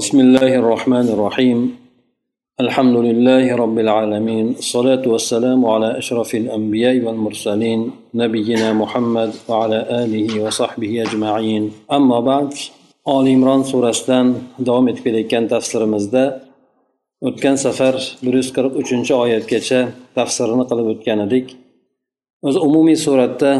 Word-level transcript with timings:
بسم 0.00 0.20
الله 0.20 0.52
الرحمن 0.62 1.06
الرحيم 1.14 1.58
الحمد 2.60 2.96
لله 2.96 3.56
رب 3.62 3.78
العالمين 3.78 4.46
الصلاة 4.58 5.04
والسلام 5.12 5.60
على 5.66 5.98
أشرف 5.98 6.34
الأنبياء 6.34 6.96
والمرسلين 7.04 7.80
نبينا 8.14 8.72
محمد 8.72 9.30
وعلى 9.48 9.78
آله 10.02 10.28
وصحبه 10.44 10.92
أجمعين 11.02 11.72
أما 11.92 12.18
بعد 12.20 12.50
آل 13.16 13.26
عمران 13.34 13.62
سورة 13.62 13.92
davom 14.66 14.88
etib 14.88 15.04
kelayotgan 15.06 15.44
tafsirimizda 15.48 16.24
o'tgan 17.28 17.56
safar 17.64 17.94
bir 18.24 18.34
yuz 18.40 18.48
qirq 18.56 18.72
uchinchi 18.82 19.12
oyatgacha 19.24 19.80
tafsirini 20.18 20.64
qilib 20.70 20.86
o'tgan 20.92 21.18
edik 21.26 21.46
o'zi 22.46 22.58
umumiy 22.68 22.98
suratda 23.06 23.50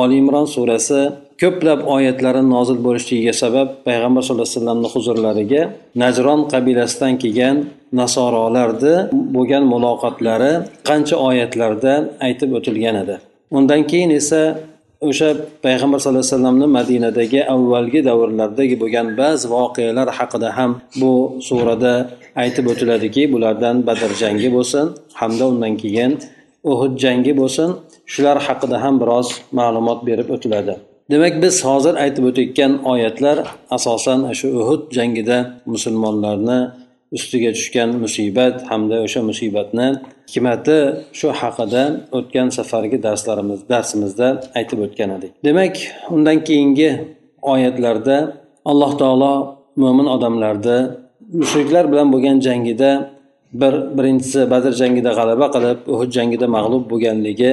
oli 0.00 0.14
imron 0.22 0.46
surasi 0.56 1.00
ko'plab 1.42 1.80
oyatlari 1.94 2.42
nozil 2.54 2.78
bo'lishligiga 2.86 3.34
sabab 3.42 3.68
payg'ambar 3.86 4.22
sallallohu 4.24 4.46
alayhi 4.46 4.58
vasallamni 4.58 4.88
huzurlariga 4.94 5.62
najron 6.02 6.40
qabilasidan 6.52 7.14
kelgan 7.22 7.56
nasorolarni 8.00 8.94
bo'lgan 9.36 9.64
muloqotlari 9.72 10.52
qancha 10.88 11.16
oyatlarda 11.28 11.94
aytib 12.26 12.50
o'tilgan 12.58 12.96
edi. 13.02 13.16
Undan 13.56 13.80
keyin 13.90 14.10
esa 14.20 14.40
o'sha 15.08 15.28
payg'ambar 15.64 15.98
sallallohu 15.98 16.24
alayhi 16.24 16.34
vasallamni 16.36 16.66
madinadagi 16.78 17.40
avvalgi 17.54 18.00
davrlardagi 18.08 18.76
bo'lgan 18.82 19.06
ba'zi 19.20 19.46
voqealar 19.56 20.08
haqida 20.18 20.48
ham 20.58 20.70
bu 21.00 21.12
surada 21.48 21.94
aytib 22.42 22.64
o'tiladiki 22.72 23.22
bulardan 23.32 23.76
badr 23.88 24.10
jangi 24.22 24.48
bo'lsin 24.56 24.86
hamda 25.20 25.44
undan 25.52 25.74
keyin 25.82 26.12
uhud 26.72 26.94
jangi 27.04 27.32
bo'lsin 27.40 27.68
shular 28.12 28.36
haqida 28.46 28.76
ham 28.84 28.94
biroz 29.02 29.28
ma'lumot 29.58 29.98
berib 30.08 30.30
o'tiladi. 30.36 30.74
Demak 31.12 31.34
biz 31.44 31.54
hozir 31.68 31.94
aytib 32.04 32.24
o'tayotgan 32.30 32.72
oyatlar 32.92 33.36
asosan 33.76 34.20
shu 34.38 34.48
uhud 34.60 34.82
jangida 34.96 35.38
musulmonlarni 35.72 36.58
ustiga 37.16 37.50
tushgan 37.56 37.90
musibat 38.04 38.54
hamda 38.70 38.96
o'sha 39.06 39.20
musibatni 39.30 39.88
hikmati 40.30 40.78
shu 41.18 41.28
haqida 41.40 41.82
o'tgan 42.18 42.48
safargi 42.56 42.98
darslarimiz 43.06 43.60
darsimizda 43.72 44.28
aytib 44.58 44.78
o'tgan 44.86 45.10
edik. 45.16 45.32
Demak 45.46 45.74
undan 46.14 46.38
keyingi 46.48 46.90
oyatlarda 47.52 48.16
alloh 48.70 48.92
taolo 49.00 49.34
mo'min 49.82 50.06
odamlarni 50.14 50.78
mushriklar 51.40 51.84
bilan 51.92 52.08
bo'lgan 52.14 52.36
jangida 52.46 52.90
bir 53.60 53.74
birinchisi 53.96 54.40
badr 54.52 54.72
jangida 54.80 55.10
g'alaba 55.18 55.46
qilib 55.54 55.78
uhud 55.94 56.10
jangida 56.16 56.46
mag'lub 56.56 56.84
bo'lganligi 56.92 57.52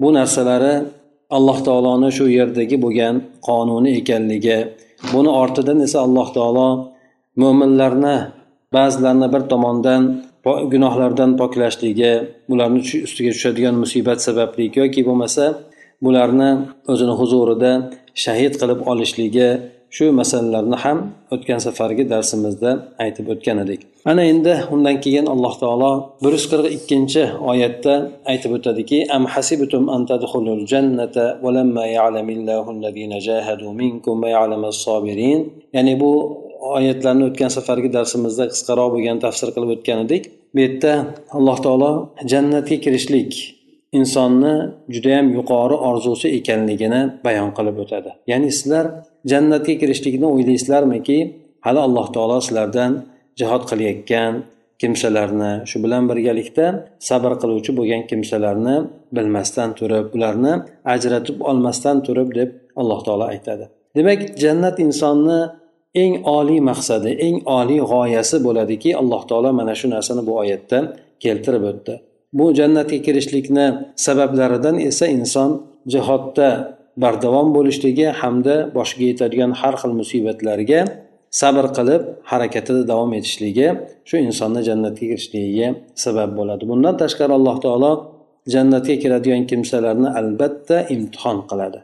bu 0.00 0.08
narsalari 0.18 0.74
alloh 1.36 1.58
taoloni 1.66 2.10
shu 2.16 2.24
yerdagi 2.38 2.76
bo'lgan 2.84 3.14
qonuni 3.48 3.90
ekanligi 4.00 4.58
buni 5.12 5.30
ortidan 5.42 5.78
esa 5.86 5.98
alloh 6.06 6.28
taolo 6.36 6.68
mo'minlarni 7.42 8.16
ba'zilarini 8.74 9.28
bir 9.34 9.42
tomondan 9.52 10.02
gunohlardan 10.72 11.30
poklashligi 11.40 12.12
ularni 12.52 12.80
ustiga 13.06 13.30
tushadigan 13.36 13.74
musibat 13.82 14.18
sababli 14.26 14.64
yoki 14.80 15.00
bo'lmasa 15.08 15.44
bularni 16.04 16.50
o'zini 16.92 17.14
huzurida 17.20 17.72
shahid 18.24 18.52
qilib 18.60 18.80
olishligi 18.92 19.48
shu 19.96 20.04
masalalarni 20.20 20.76
ham 20.84 20.98
o'tgan 21.34 21.60
safargi 21.66 22.04
darsimizda 22.12 22.70
aytib 23.04 23.26
o'tgan 23.34 23.58
edik. 23.64 23.80
Ana 24.10 24.22
endi 24.32 24.54
undan 24.74 24.96
keyin 25.04 25.26
alloh 25.34 25.54
taolo 25.62 25.92
bir 26.22 26.32
yuz 26.36 26.46
qirq 26.50 26.66
ikkinchi 26.76 27.22
oyatda 27.50 27.94
aytib 28.32 28.50
o'tadiki 28.58 28.98
am 29.16 29.24
hasibutum 29.34 29.84
an 29.94 30.02
tadkhulul 30.10 30.62
jannata 30.72 31.24
walamma 31.44 31.84
ya'lamillahu 31.98 32.68
alladhina 32.74 33.18
jahadu 33.28 33.66
minkum 33.82 34.16
va 34.22 34.28
ya'lamas 34.36 34.76
sobirin 34.86 35.40
ya'ni 35.76 35.94
bu 36.02 36.12
oyatlarni 36.76 37.24
o'tgan 37.30 37.50
safargi 37.56 37.88
darsimizda 37.96 38.44
qisqaroq 38.52 38.88
bo'lgan 38.94 39.18
tafsir 39.24 39.48
qilib 39.54 39.70
o'tgan 39.76 39.98
edik. 40.06 40.22
Bu 40.54 40.58
yerda 40.64 40.92
alloh 41.36 41.56
taolo 41.66 41.90
jannatga 42.32 42.76
kirishlik 42.84 43.32
insonni 43.98 44.54
judayam 44.94 45.26
yuqori 45.36 45.76
orzusi 45.88 46.28
ekanligini 46.38 47.00
bayon 47.26 47.50
qilib 47.56 47.76
o'tadi. 47.84 48.10
Ya'ni 48.30 48.50
sizlar 48.58 48.86
jannatga 49.30 49.74
kirishlikni 49.80 50.26
o'ylaysizlarmiki? 50.34 51.18
Hali 51.66 51.80
alloh 51.86 52.06
taolo 52.14 52.38
sizlardan 52.46 52.92
jihod 53.40 53.62
qilayotgan 53.70 54.32
kimsalarni 54.80 55.52
shu 55.70 55.76
bilan 55.84 56.04
birgalikda 56.10 56.66
sabr 57.08 57.32
qiluvchi 57.42 57.70
bo'lgan 57.78 58.02
kimsalarni 58.10 58.76
bilmasdan 59.16 59.70
turib 59.78 60.06
ularni 60.16 60.52
ajratib 60.94 61.38
olmasdan 61.50 61.96
turib 62.06 62.28
deb 62.38 62.50
alloh 62.80 63.00
taolo 63.06 63.24
aytadi. 63.34 63.64
Demak 63.96 64.20
jannat 64.42 64.76
insonni 64.86 65.40
eng 66.02 66.14
oliy 66.38 66.60
maqsadi 66.70 67.10
eng 67.26 67.36
oliy 67.58 67.80
g'oyasi 67.90 68.36
bo'ladiki 68.46 68.90
alloh 69.00 69.22
taolo 69.30 69.50
mana 69.58 69.74
shu 69.80 69.86
narsani 69.94 70.22
bu 70.28 70.32
oyatda 70.42 70.78
keltirib 71.24 71.64
o'tdi. 71.70 71.94
Bu 72.38 72.44
jannatga 72.58 72.98
kirishlikni 73.06 73.66
sabablaridan 74.06 74.76
esa 74.88 75.06
inson 75.16 75.50
jihodda 75.92 76.48
bardavom 77.02 77.48
bo'lishligi 77.56 78.06
hamda 78.20 78.54
boshiga 78.76 79.04
yetadigan 79.10 79.52
har 79.60 79.74
xil 79.80 79.92
musibatlarga 80.00 80.80
sabr 81.40 81.66
qilib 81.76 82.02
harakatida 82.30 82.82
davom 82.92 83.10
etishligi 83.18 83.68
shu 84.08 84.16
insonni 84.26 84.62
jannatga 84.68 85.04
kirishligiga 85.10 85.68
sabab 86.04 86.30
bo'ladi. 86.38 86.64
Bundan 86.70 86.94
tashqari 87.02 87.32
alloh 87.38 87.56
taolo 87.64 87.92
jannatga 88.54 88.94
kiradigan 89.02 89.42
kimsalarni 89.50 90.08
albatta 90.20 90.76
imtihon 90.94 91.38
qiladi. 91.50 91.80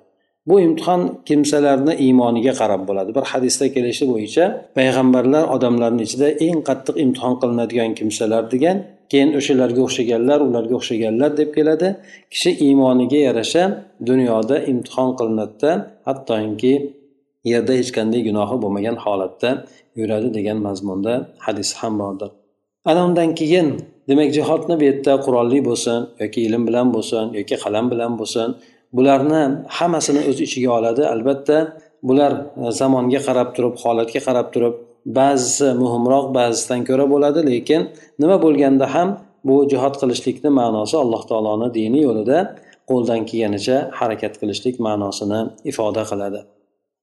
Bu 0.49 0.61
imtihon 0.67 1.03
kimsalarni 1.29 1.95
iymoniga 2.07 2.53
qarab 2.61 2.83
bo'ladi. 2.89 3.11
Bir 3.17 3.25
hadisda 3.33 3.67
kelishi 3.75 4.05
bo'yicha 4.13 4.45
payg'ambarlar 4.79 5.45
odamlarni 5.55 6.03
ichida 6.09 6.29
eng 6.47 6.59
qattiq 6.69 6.97
imtihon 7.05 7.35
qilinadigan 7.41 7.91
kimsalar 7.99 8.43
degan 8.55 8.77
keyin 9.11 9.31
o'shalarga 9.39 9.81
o'xshaganlar 9.87 10.39
ularga 10.49 10.75
o'xshaganlar 10.81 11.31
deb 11.41 11.51
keladi. 11.57 11.89
Kishi 12.33 12.51
iymoniga 12.67 13.21
yarasha 13.29 13.65
dunyoda 14.09 14.57
imtihon 14.73 15.11
qilinadida 15.19 15.71
hattoki 16.09 16.75
yerda 17.53 17.73
hech 17.81 17.91
qanday 17.97 18.21
gunohi 18.29 18.57
bo'lmagan 18.63 18.97
holatda 19.05 19.51
yuradi 20.01 20.29
degan 20.39 20.59
mazmunda 20.67 21.13
hadis 21.47 21.71
ham 21.81 21.95
bordir. 22.03 22.31
Ana 22.91 23.01
undan 23.09 23.31
keyin 23.41 23.69
demak 24.09 24.31
jihodni 24.37 24.75
bu 24.81 24.85
yerda 24.91 25.13
qurolli 25.25 25.61
bo'lsin 25.69 25.99
yoki 26.23 26.41
ilm 26.49 26.63
bilan 26.69 26.87
bo'lsin 26.95 27.25
yoki 27.39 27.57
qalam 27.65 27.87
bilan 27.93 28.13
bo'lsin 28.21 28.49
bularni 28.97 29.43
hammasini 29.77 30.21
o'z 30.31 30.39
ichiga 30.47 30.71
oladi. 30.79 31.03
Albatta 31.15 31.57
bular 32.09 32.33
e, 32.63 32.71
zamonga 32.81 33.21
qarab 33.27 33.49
turib 33.57 33.75
holatga 33.83 34.21
qarab 34.27 34.49
turib 34.55 34.75
ba'zisi 35.19 35.69
muhimroq 35.83 36.27
ba'zisidan 36.39 36.81
ko'ra 36.89 37.05
bo'ladi. 37.13 37.41
Lekin 37.53 37.83
nima 38.23 38.37
bo'lganda 38.45 38.87
ham 38.95 39.09
bu 39.49 39.57
jihod 39.73 39.95
qilishlikni 40.01 40.51
ma'nosi 40.61 40.97
alloh 41.05 41.23
taoloni 41.31 41.69
dini 41.79 42.01
yo'lida 42.07 42.39
qo'ldan 42.91 43.21
kelganicha 43.31 43.77
harakat 43.99 44.35
qilishlik 44.41 44.77
ma'nosini 44.87 45.41
ifoda 45.71 46.03
qiladi. 46.11 46.41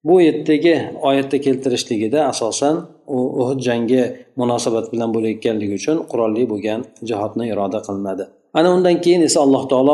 Bu 0.07 0.15
yerdagi 0.27 0.75
oyatda 1.09 1.37
keltirishligida 1.45 2.19
asosan 2.31 2.75
u 3.07 3.19
uhud 3.41 3.59
jangi 3.67 4.01
munosabat 4.41 4.85
bilan 4.93 5.09
bo'layotganligi 5.15 5.73
uchun 5.81 5.97
qurolli 6.11 6.43
bo'lgan 6.51 6.79
jihodni 7.09 7.45
iroda 7.53 7.79
qilinadi. 7.87 8.25
Ana 8.57 8.69
undan 8.75 8.97
keyin 9.03 9.21
esa 9.27 9.39
alloh 9.45 9.63
taolo 9.71 9.93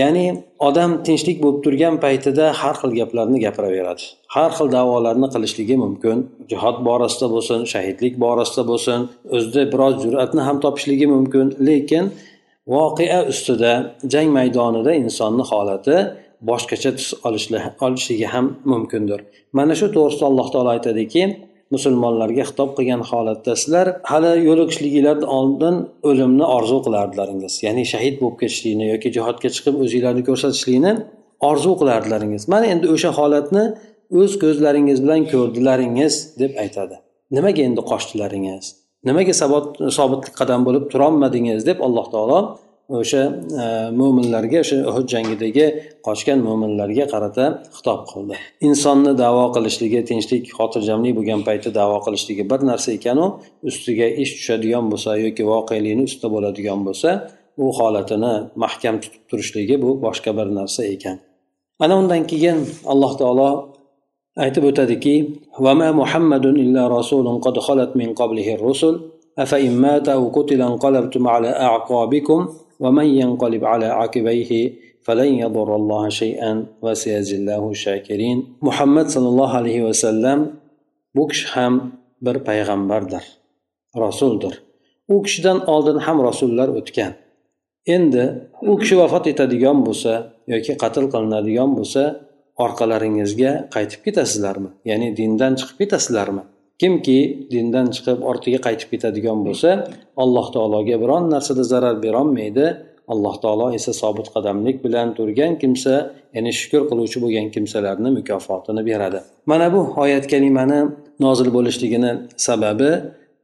ya'ni 0.00 0.24
odam 0.68 0.90
tinchlik 1.06 1.38
bo'lib 1.42 1.60
turgan 1.64 1.94
paytida 2.04 2.46
har 2.60 2.74
xil 2.80 2.92
gaplarni 3.00 3.38
gapiraveradi. 3.44 4.04
Har 4.34 4.50
xil 4.56 4.68
da'volarni 4.76 5.28
qilishligi 5.34 5.76
mumkin. 5.84 6.16
Jihod 6.50 6.76
borasida 6.88 7.26
bo'lsin 7.34 7.60
shahidlik 7.72 8.14
borasida 8.24 8.62
bo'lsin 8.70 8.98
o'zida 9.36 9.62
biroz 9.72 9.94
jur'atni 10.04 10.42
ham 10.48 10.56
topishligi 10.64 11.06
mumkin. 11.14 11.46
Lekin 11.68 12.04
voqea 12.74 13.20
ustida 13.32 13.72
jang 14.12 14.28
maydonida 14.38 14.92
insonni 15.02 15.44
holati 15.50 15.96
boshqacha 16.48 16.90
tus 16.98 17.08
olishligi 17.86 18.26
ham 18.34 18.46
mumkindir. 18.72 19.20
Mana 19.58 19.74
shu 19.80 19.86
to'g'risida 19.96 20.24
alloh 20.30 20.46
taolo 20.54 20.70
aytadiki 20.76 21.22
musulmonlarga 21.74 22.44
xitob 22.50 22.70
qilgan 22.76 23.02
holatda 23.10 23.52
sizlar 23.62 23.86
hali 24.10 24.32
yo'liqishliginglardan 24.48 25.28
oldin 25.38 25.74
o'limni 26.10 26.46
orzu 26.56 26.78
qilardilaringiz 26.86 27.54
ya'ni 27.66 27.84
shahid 27.92 28.14
bo'lib 28.20 28.36
ketishlikni 28.42 28.86
yoki 28.92 29.08
jihodga 29.16 29.48
chiqib 29.56 29.74
o'zinglarni 29.84 30.22
ko'rsatishlikni 30.28 30.92
orzu 31.50 31.72
qilardilaringiz 31.80 32.42
mana 32.52 32.66
endi 32.74 32.86
o'sha 32.94 33.10
holatni 33.18 33.64
o'z 34.20 34.32
ko'zlaringiz 34.42 34.98
bilan 35.04 35.22
ko'rdilaringiz 35.32 36.14
deb 36.42 36.52
aytadi. 36.64 36.96
Nimaga 37.36 37.62
endi 37.68 37.82
qochdilaringiz? 37.90 38.66
Nimaga 39.08 39.34
sobitlik 39.98 40.34
qadam 40.40 40.60
bo'lib 40.66 40.84
turolmadingiz 40.92 41.66
deb 41.70 41.78
alloh 41.86 42.06
taolo 42.14 42.38
o'sha 42.88 43.22
e, 43.62 43.64
mo'minlarga 44.00 44.58
o'sha 44.64 44.76
uhud 44.90 45.06
jangidagi 45.14 45.66
qochgan 46.06 46.38
mo'minlarga 46.48 47.04
qarata 47.12 47.44
xitob 47.76 48.00
qildi. 48.10 48.36
Insonni 48.68 49.12
davo 49.24 49.44
qilishligi 49.56 50.00
tinchlik 50.10 50.44
xotirjamlik 50.58 51.14
bo'lgan 51.18 51.40
paytda 51.48 51.70
davo 51.80 51.96
qilishligi 52.06 52.44
bir 52.50 52.60
narsa 52.70 52.88
ekanu 52.98 53.26
ustiga 53.70 54.06
ish 54.22 54.32
tushadigan 54.38 54.84
bo'lsa 54.92 55.10
yoki 55.24 55.42
voqelikni 55.52 56.04
ustida 56.08 56.28
bo'ladigan 56.34 56.80
bo'lsa 56.86 57.10
u 57.64 57.66
holatini 57.78 58.34
mahkam 58.64 58.96
tutib 59.02 59.22
turishligi 59.30 59.76
bu 59.84 59.90
boshqa 60.04 60.30
bir 60.38 60.48
narsa 60.58 60.82
ekan. 60.94 61.16
Ana 61.84 61.94
undan 62.00 62.22
keyin 62.30 62.58
alloh 62.92 63.12
taolo 63.20 63.50
aytib 64.44 64.64
o'tadiki 64.70 65.14
vama 65.64 65.88
muhammadun 66.00 66.56
illa 66.64 66.82
rasulun 66.96 67.36
qad 67.44 67.56
xalat 67.66 67.90
min 68.00 68.08
qablihi 68.20 68.52
rusul 68.66 68.94
afa 69.42 69.56
immata 69.68 70.14
qutilan 70.36 70.72
qalabtum 70.84 71.24
ala 71.34 71.50
aqobikum 71.76 72.40
ومن 72.83 73.05
ينقلب 73.21 73.63
على 73.65 73.85
عقبيه 73.85 74.51
فلن 75.05 75.31
يضر 75.43 75.75
الله 75.75 76.09
شيئا 76.09 76.65
وسيجزي 76.81 77.35
الله 77.35 77.69
الشاكرين 77.69 78.37
محمد 78.61 79.05
صلى 79.07 79.27
الله 79.27 79.51
عليه 79.59 79.79
وسلم 79.83 80.39
bu 81.15 81.27
kishi 81.27 81.47
ham 81.47 81.73
bir 82.21 82.35
payg'ambardir 82.47 83.23
rasuldir 83.97 84.63
u 85.07 85.23
kishidan 85.23 85.57
oldin 85.73 85.97
ham 86.05 86.17
rasullar 86.23 86.69
o'tgan 86.79 87.13
endi 87.95 88.23
u 88.61 88.77
kishi 88.81 88.95
vafot 89.01 89.25
etadigan 89.31 89.77
bo'lsa 89.87 90.13
yoki 90.53 90.73
qatl 90.83 91.05
qilinadigan 91.13 91.71
bo'lsa 91.77 92.03
orqalaringizga 92.65 93.51
qaytib 93.75 94.01
ketasizlarmi 94.05 94.69
ya'ni 94.89 95.07
dindan 95.19 95.53
chiqib 95.59 95.77
ketasizlarmi 95.81 96.43
kimki 96.80 97.18
dindan 97.52 97.86
chiqib 97.94 98.18
ortiga 98.30 98.58
qaytib 98.66 98.88
ketadigan 98.92 99.38
bo'lsa 99.46 99.70
alloh 100.22 100.46
taologa 100.54 100.96
biron 101.02 101.24
narsada 101.34 101.64
zarar 101.72 101.96
berolmaydi. 102.04 102.66
Alloh 103.12 103.34
taolo 103.42 103.66
esa 103.78 103.92
sobit 104.02 104.28
qadamlik 104.34 104.76
bilan 104.84 105.08
turgan 105.16 105.52
kimsa 105.62 105.94
ya'ni 106.36 106.52
shukur 106.60 106.82
qiluvchi 106.90 107.18
bo'lgan 107.24 107.46
kimsalarni 107.54 108.10
mukofotini 108.18 108.82
beradi. 108.90 109.18
Mana 109.50 109.66
bu 109.74 109.80
oyat 110.04 110.24
kalimani 110.32 110.80
nozil 111.24 111.48
bo'lishligini 111.56 112.12
sababi 112.46 112.90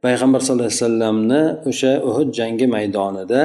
payg'ambar 0.05 0.39
sallallohu 0.45 0.69
alayhi 0.69 0.81
vasallamni 0.81 1.41
o'sha 1.69 1.91
uhud 2.09 2.29
jangi 2.39 2.67
maydonida 2.75 3.41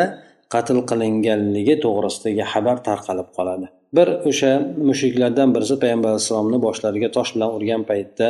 qatl 0.55 0.79
qilinganligi 0.91 1.75
to'g'risidagi 1.85 2.45
xabar 2.53 2.77
tarqalib 2.89 3.29
qoladi. 3.37 3.67
Bir 3.97 4.09
o'sha 4.31 4.53
mushriklardan 4.89 5.49
birisi 5.55 5.75
payg'ambar 5.83 6.11
alayhissalomni 6.15 6.59
boshlariga 6.67 7.09
tosh 7.17 7.31
bilan 7.35 7.51
urgan 7.57 7.83
paytda 7.91 8.29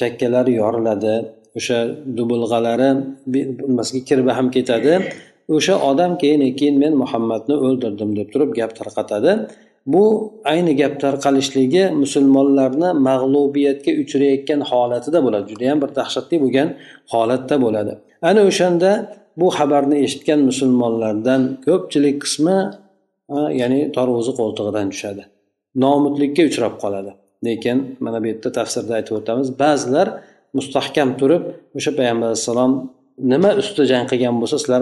chakkalari 0.00 0.52
yoriladi. 0.62 1.14
O'sha 1.58 1.78
dubulg'alari 2.16 2.90
nimasiga 3.70 4.02
kirbi 4.08 4.32
ham 4.38 4.46
ketadi. 4.56 4.92
O'sha 5.56 5.74
odam 5.90 6.12
keyin 6.22 6.40
keyin 6.58 6.76
men 6.82 6.92
muhammadni 7.02 7.54
o'ldirdim 7.66 8.10
deb 8.18 8.28
turib 8.32 8.50
gap 8.58 8.72
tarqatadi. 8.80 9.32
Bu 9.92 10.04
ayni 10.52 10.72
gap 10.80 10.94
tarqalishligi 11.04 11.84
musulmonlarni 12.02 12.90
mag'lubiyatga 13.08 13.92
uchrayotgan 14.02 14.60
holatida 14.70 15.18
bo'ladi. 15.26 15.46
Judayam 15.52 15.78
bir 15.82 15.90
dahshatli 15.98 16.36
bo'lgan 16.44 16.68
holatda 17.12 17.56
bo'ladi. 17.64 17.92
Ana 18.28 18.40
o'shanda 18.50 18.90
bu 19.40 19.46
xabarni 19.58 19.96
eshitgan 20.04 20.40
musulmonlardan 20.50 21.40
ko'pchilik 21.66 22.16
qismi 22.24 22.58
ya'ni 23.60 23.80
tarvuzi 23.96 24.32
qo'ltig'idan 24.40 24.86
tushadi. 24.92 25.22
Nomutlikka 25.84 26.42
uchrab 26.50 26.74
qoladi. 26.84 27.12
Lekin 27.46 27.78
mana 28.04 28.18
bu 28.22 28.26
yerda 28.32 28.50
tafsirda 28.58 28.92
aytib 28.98 29.14
o'tamiz 29.20 29.48
ba'zilar 29.62 30.08
mustahkam 30.58 31.08
turib 31.20 31.42
o'sha 31.78 31.90
payg'ambar 31.98 32.26
alayhissalom 32.30 32.72
nima 33.32 33.50
ustida 33.60 33.84
jang 33.92 34.06
qilgan 34.10 34.34
bo'lsa 34.42 34.56
sizlar 34.62 34.80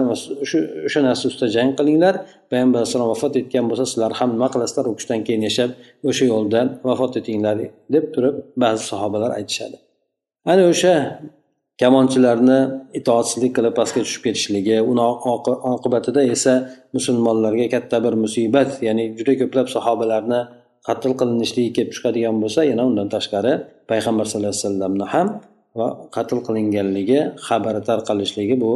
shu 0.49 0.57
o'sha 0.87 0.99
narsa 1.07 1.23
ustida 1.31 1.47
jang 1.57 1.71
qilinglar 1.79 2.15
payg'ambar 2.51 2.77
alayhissalom 2.79 3.09
vafot 3.13 3.33
etgan 3.41 3.65
bo'lsa 3.69 3.85
sizlar 3.91 4.11
ham 4.19 4.29
nima 4.35 4.47
qilasizlar 4.53 4.85
u 4.91 4.93
kishidan 4.97 5.21
keyin 5.27 5.41
yashab 5.49 5.69
o'sha 6.09 6.25
yo'lda 6.33 6.61
vafot 6.89 7.13
etinglar 7.19 7.55
deb 7.95 8.05
turib 8.13 8.35
ba'zi 8.63 8.83
sahobalar 8.91 9.31
aytishadi. 9.39 9.77
Ana 10.51 10.63
o'sha 10.73 10.93
kamonchilarni 11.81 12.59
itoatsizlik 12.99 13.51
qilib 13.57 13.73
pastga 13.79 14.01
tushib 14.05 14.23
ketishligi 14.27 14.77
uni 14.91 15.03
oqibatida 15.73 16.21
esa 16.35 16.53
musulmonlarga 16.95 17.67
katta 17.75 17.97
bir 18.05 18.13
musibat 18.23 18.69
ya'ni 18.87 19.03
juda 19.17 19.33
ko'plab 19.41 19.67
sahobalarni 19.75 20.41
qatl 20.87 21.11
qilinishligi 21.19 21.71
kelib 21.77 21.91
chiqadigan 21.95 22.35
bo'lsa 22.43 22.61
yana 22.71 22.83
undan 22.89 23.07
tashqari 23.15 23.53
payg'ambar 23.91 24.25
sallallohu 24.31 24.53
alayhi 24.53 24.65
vasallamni 24.65 25.05
ham 25.13 25.27
va 25.79 25.87
qatl 26.15 26.37
qilinganligi 26.47 27.19
xabari 27.47 27.81
tarqalishligi 27.89 28.55
bu 28.63 28.71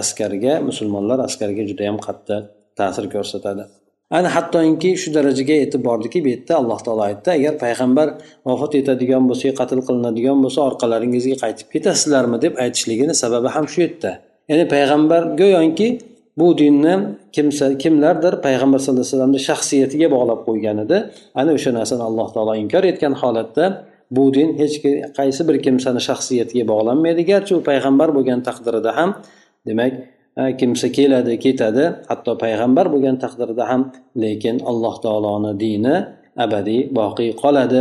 askarga 0.00 0.54
musulmonlar 0.68 1.18
askariga 1.28 1.64
judayam 1.70 1.98
qattiq 2.06 2.42
ta'sir 2.78 3.04
ko'rsatadi. 3.14 3.64
Ana 4.18 4.28
hattoki 4.36 4.90
shu 5.02 5.08
darajaga 5.16 5.54
yetib 5.62 5.82
bordiki 5.88 6.18
bu 6.24 6.28
yerda 6.34 6.54
alloh 6.60 6.78
taolo 6.86 7.02
aytdi 7.10 7.30
agar 7.38 7.54
payg'ambar 7.64 8.08
vafot 8.48 8.72
etadigan 8.80 9.24
bo'lsa 9.30 9.52
qatl 9.60 9.80
qilinadigan 9.86 10.38
bo'lsa 10.44 10.60
orqalaringizga 10.68 11.36
qaytib 11.44 11.68
ketasizlarmi 11.74 12.38
deb 12.44 12.52
aytishligini 12.64 13.14
sababi 13.22 13.48
ham 13.54 13.66
shu 13.72 13.78
yerda. 13.84 14.12
Ya'ni 14.50 14.64
payg'ambar 14.74 15.22
go'yoki 15.40 15.88
bu 16.38 16.58
dinni 16.58 16.94
kimsa 17.36 17.78
kimlardir? 17.82 18.34
Payg'ambar 18.46 18.78
sallallohu 18.78 19.04
alayhi 19.04 19.12
vasallamni 19.12 19.40
shaxsiyatiga 19.48 20.08
bog'lab 20.16 20.40
qo'ygan 20.48 20.76
edi. 20.84 20.98
Ana 21.40 21.50
o'sha 21.56 21.70
narsani 21.78 22.02
alloh 22.08 22.28
taolo 22.34 22.54
inkor 22.62 22.84
etgan 22.92 23.14
holatda 23.22 23.64
bu 24.16 24.24
din 24.36 24.48
hech 24.60 24.74
qaysi 25.18 25.42
bir 25.48 25.56
kimsani 25.66 26.00
shaxsiyatiga 26.08 26.64
bog'lanmaydi. 26.72 27.22
Garchi 27.32 27.52
u 27.58 27.60
payg'ambar 27.70 28.08
bo'lgan 28.16 28.40
taqdirida 28.48 28.90
ham 28.98 29.10
demak 29.68 29.92
kimsa 30.60 30.86
keladi 30.96 31.34
ketadi. 31.44 31.84
Hatto 32.10 32.32
payg'ambar 32.44 32.86
bo'lgan 32.94 33.16
taqdirda 33.24 33.64
ham 33.70 33.82
lekin 34.22 34.56
alloh 34.70 34.94
taoloni 35.04 35.52
dini 35.64 35.96
abadiy 36.44 36.80
boqiy 37.00 37.30
qoladi. 37.42 37.80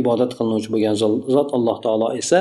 Ibodat 0.00 0.30
qilinuvchi 0.38 0.68
bo'lgan 0.74 0.94
zot 1.34 1.48
alloh 1.56 1.76
taolo 1.84 2.08
esa 2.20 2.40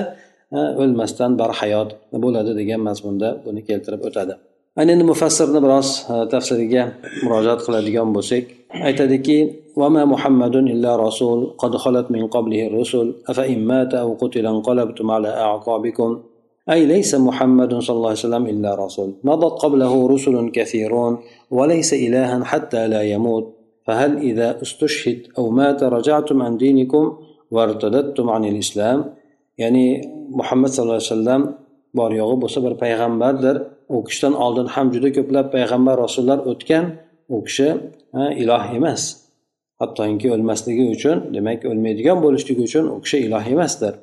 o'lmasdan 0.81 1.31
barhayot 1.41 1.89
bo'ladi 2.23 2.51
degan 2.59 2.81
mazmunda 2.89 3.27
buni 3.45 3.61
keltirib 3.67 4.01
o'tadi. 4.09 4.33
Ana 4.75 4.91
endi 4.93 5.03
mufassirni 5.11 5.59
biroz 5.65 5.87
tafsiriga 6.33 6.83
murojaat 7.23 7.59
qiladigan 7.65 8.09
bo'lsak 8.17 8.43
aytadiki 8.87 9.39
وما 9.79 10.03
محمد 10.05 10.55
إلا 10.55 10.91
رسول 11.05 11.39
قد 11.57 11.73
خلت 11.83 12.11
من 12.11 12.27
قبله 12.27 12.67
الرسل 12.67 13.07
أفإن 13.31 13.59
مات 13.71 13.93
أو 13.93 14.09
قتل 14.21 14.45
انقلبتم 14.45 15.11
على 15.11 15.29
أعقابكم. 15.45 16.19
أي 16.73 16.85
ليس 16.85 17.15
محمد 17.15 17.71
صلى 17.85 17.95
الله 17.97 18.11
عليه 18.13 18.25
وسلم 18.27 18.45
إلا 18.53 18.71
رسول. 18.85 19.09
مضت 19.23 19.53
قبله 19.63 19.93
رسل 20.13 20.35
كثيرون 20.57 21.13
وليس 21.51 21.93
إلها 22.05 22.43
حتى 22.43 22.87
لا 22.93 23.01
يموت. 23.13 23.45
فهل 23.85 24.11
إذا 24.29 24.61
استشهد 24.61 25.19
أو 25.37 25.49
مات 25.49 25.83
رجعتم 25.83 26.37
عن 26.41 26.57
دينكم 26.57 27.03
وارتددتم 27.51 28.29
عن 28.29 28.43
الإسلام؟ 28.45 28.97
يعني 29.57 29.85
محمد 30.39 30.69
صلى 30.69 30.83
الله 30.83 30.99
عليه 31.01 31.13
وسلم 31.15 31.41
yo'g'i 31.95 32.37
bo'lsa 32.43 32.59
bir 32.65 32.73
payg'ambardir 32.83 33.55
u 33.93 33.97
kishidan 34.07 34.33
oldin 34.45 34.67
ham 34.75 34.87
juda 34.93 35.09
ko'plab 35.17 35.47
payg'ambar 35.55 35.95
rasullar 36.05 36.39
o'tgan 36.51 36.85
u 37.35 37.37
kishi 37.47 37.69
iloh 38.43 38.63
emas. 38.77 39.01
Hattoki 39.81 40.27
o'lmasligi 40.35 40.85
uchun 40.95 41.17
demak 41.35 41.59
o'lmaydigan 41.71 42.17
bo'lishligi 42.25 42.61
uchun 42.69 42.85
u 42.95 42.97
kishi 43.03 43.17
iloh 43.27 43.45
emasdir. 43.53 43.93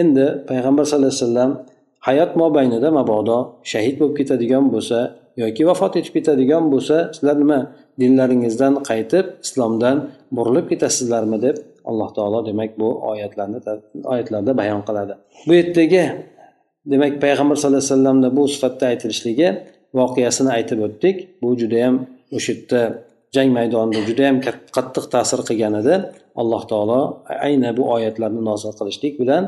Endi 0.00 0.26
payg'ambar 0.48 0.84
sallallohu 0.88 1.14
alayhi 1.14 1.24
vasallam 1.24 1.50
hayot 2.08 2.30
mobaynida 2.42 2.88
mabodo 2.98 3.38
shahid 3.72 3.94
bo'lib 4.00 4.14
ketadigan 4.20 4.64
bo'lsa 4.74 4.98
yoki 5.42 5.62
vafot 5.70 5.92
etib 6.00 6.12
ketadigan 6.16 6.64
bo'lsa 6.72 6.96
sizlar 7.16 7.36
nima 7.42 7.60
dinlaringizdan 8.00 8.74
qaytib 8.90 9.26
islomdan 9.46 9.96
burilib 10.36 10.66
ketasizlarmi 10.72 11.38
deb 11.46 11.56
alloh 11.90 12.08
taolo 12.16 12.40
demak 12.48 12.70
bu 12.80 12.88
oyatlarni 13.10 13.58
oyatlarda 14.12 14.52
bayon 14.60 14.82
qiladi. 14.88 15.14
Bu 15.46 15.52
yerdagi 15.60 16.04
demak 16.92 17.12
payg'ambar 17.24 17.56
sallallohu 17.56 17.82
alayhi 17.82 17.92
vasallamni 17.94 18.28
bu 18.36 18.42
sifatda 18.54 18.84
aytilishligi 18.92 19.48
voqeasini 19.98 20.50
aytib 20.56 20.78
o'tdik. 20.86 21.16
Bu 21.42 21.48
judayam 21.60 21.94
o'sha 22.36 22.52
yerda 22.52 22.80
jang 23.36 23.48
maydonida 23.58 24.00
judayam 24.08 24.36
qattiq 24.76 25.04
ta'sir 25.14 25.40
qilgan 25.48 25.74
edi. 25.80 25.94
Alloh 26.40 26.62
taolo 26.70 27.00
ayni 27.46 27.70
bu 27.78 27.84
oyatlarni 27.94 28.42
nozil 28.50 28.72
qilishlik 28.78 29.14
bilan 29.22 29.42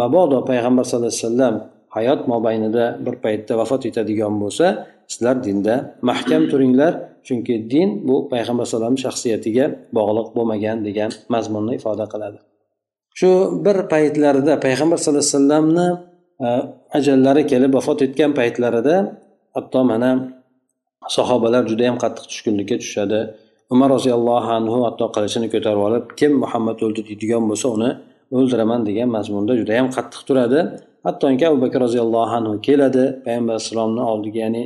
mabodo 0.00 0.38
payg'ambar 0.50 0.84
sallallohu 0.88 1.12
alayhi 1.12 1.24
vasallam 1.24 1.54
hayot 1.96 2.20
mobaynida 2.32 2.84
bir 3.04 3.14
paytda 3.24 3.52
vafot 3.60 3.82
etadigan 3.88 4.34
bo'lsa 4.42 4.66
sizlar 5.12 5.36
dinda 5.46 5.74
mahkam 6.10 6.42
turinglar 6.50 6.92
chunki 7.26 7.54
din 7.72 7.88
bu 8.08 8.16
payg'ambar 8.32 8.64
alayhisalom 8.64 8.96
shaxsiyatiga 9.04 9.64
bog'liq 9.96 10.28
bo'lmagan 10.36 10.78
degan 10.86 11.10
mazmunni 11.34 11.72
ifoda 11.78 12.06
qiladi. 12.12 12.38
Shu 13.18 13.30
bir 13.64 13.76
paytlarida 13.92 14.54
payg'ambar 14.64 14.98
sallallohu 15.00 15.24
alayhi 15.24 15.36
vasallamni 15.36 15.88
Э, 16.40 16.48
ajallari 16.92 17.46
kelib 17.46 17.72
vafot 17.78 18.02
etgan 18.06 18.32
paytlarida 18.38 18.96
hatto 19.56 19.80
mana 19.90 20.10
sahobalar 21.16 21.62
judayam 21.70 21.96
qattiq 22.02 22.24
tushkunlikka 22.30 22.76
tushadi. 22.82 23.20
Umar 23.74 23.88
roziyallohu 23.96 24.50
anhu 24.58 24.78
hatto 24.86 25.06
qilichini 25.16 25.48
ko'tarib 25.54 25.82
olib 25.88 26.04
kim 26.20 26.32
muhammad 26.42 26.78
o'ldi 26.86 27.02
deydigan 27.08 27.42
bo'lsa 27.50 27.66
uni 27.76 27.90
o'ldiraman 28.36 28.80
degan 28.88 29.08
mazmunda 29.16 29.52
judayam 29.60 29.88
qattiq 29.96 30.22
turadi. 30.28 30.60
Hattoki 31.06 31.44
abu 31.50 31.58
bakr 31.64 31.78
roziyallohu 31.86 32.32
anhu 32.40 32.54
keladi 32.68 33.04
payg'ambar 33.24 33.54
alayhissalomni 33.56 34.02
oldiga 34.12 34.38
ya'ni 34.44 34.62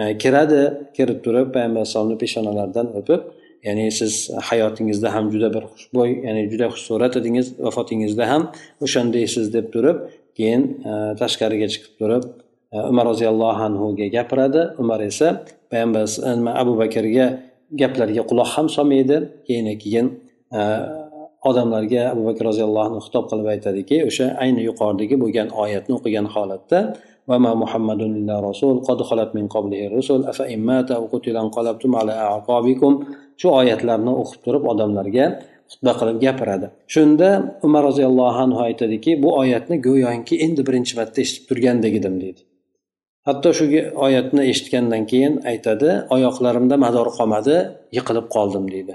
e, 0.00 0.02
kiradi 0.22 0.60
kirib 0.96 1.18
turib 1.26 1.46
payg'ambar 1.54 1.80
alayhissalomni 1.80 2.16
peshonalaridan 2.22 2.86
o'pib 2.98 3.20
ya'ni 3.66 3.86
siz 3.98 4.12
hayotingizda 4.48 5.08
ham 5.14 5.24
juda 5.34 5.48
bir 5.54 5.64
xushbo'y 5.74 6.10
ya'ni 6.26 6.42
juda 6.52 6.66
xushsurat 6.74 7.12
edingiz 7.20 7.46
vafotingizda 7.66 8.24
ham 8.32 8.42
o'shandaysiz 8.84 9.46
deb 9.56 9.66
turib 9.74 9.98
keyin 10.37 10.61
tashqariga 11.21 11.67
chiqib 11.73 11.93
turib 11.99 12.23
umar 12.91 13.05
roziyallohu 13.11 13.61
anhuga 13.67 14.07
gapiradi 14.15 14.61
umar 14.81 14.99
esa 15.09 15.27
payg'ambar 15.71 16.05
abu 16.61 16.73
bakrga 16.81 17.25
gaplariga 17.81 18.23
quloq 18.29 18.49
ham 18.55 18.67
solmaydi 18.75 19.17
keyin 19.47 19.67
keyin 19.83 20.07
odamlarga 21.49 22.01
abu 22.13 22.21
bakr 22.29 22.43
roziyallohu 22.51 22.85
anhu 22.89 22.99
xitob 23.05 23.25
qilib 23.31 23.47
aytadiki 23.53 23.97
o'sha 24.09 24.25
ayni 24.43 24.61
yuqoridagi 24.69 25.15
bo'lgan 25.23 25.47
oyatni 25.63 25.93
o'qigan 25.97 26.27
holatda 26.35 26.81
وما 27.29 27.53
محمد 27.63 28.01
إلا 28.01 28.35
رسول 28.49 28.75
قد 28.89 28.99
خلت 29.09 29.29
من 29.37 29.45
قبله 29.55 29.81
الرسل 29.87 30.19
أفإن 30.31 30.59
مات 30.69 30.87
أو 30.97 31.03
قتل 31.13 31.37
انقلبتم 31.37 31.91
على 31.99 32.13
أعقابكم 32.27 32.91
shu 33.41 33.47
oyatlarni 33.59 34.11
o'qib 34.21 34.39
turib 34.45 34.63
odamlarga 34.71 35.25
xutba 35.70 35.92
qilib 36.00 36.18
gapiradi. 36.24 36.66
Shunda 36.94 37.28
umar 37.66 37.82
roziyallohu 37.88 38.38
anhu 38.46 38.60
aytadiki 38.68 39.10
bu 39.22 39.28
oyatni 39.42 39.76
go'yoki 39.86 40.34
endi 40.46 40.60
birinchi 40.68 40.92
marta 40.98 41.18
eshitib 41.24 41.44
turgandek 41.50 41.94
edim 42.00 42.16
deydi 42.24 42.42
hatto 43.28 43.50
shu 43.58 43.64
oyatni 44.06 44.42
eshitgandan 44.52 45.02
keyin 45.10 45.34
aytadi 45.50 45.90
oyoqlarimda 46.16 46.76
mador 46.86 47.08
qolmadi 47.18 47.56
yiqilib 47.96 48.26
qoldim 48.34 48.64
deydi 48.74 48.94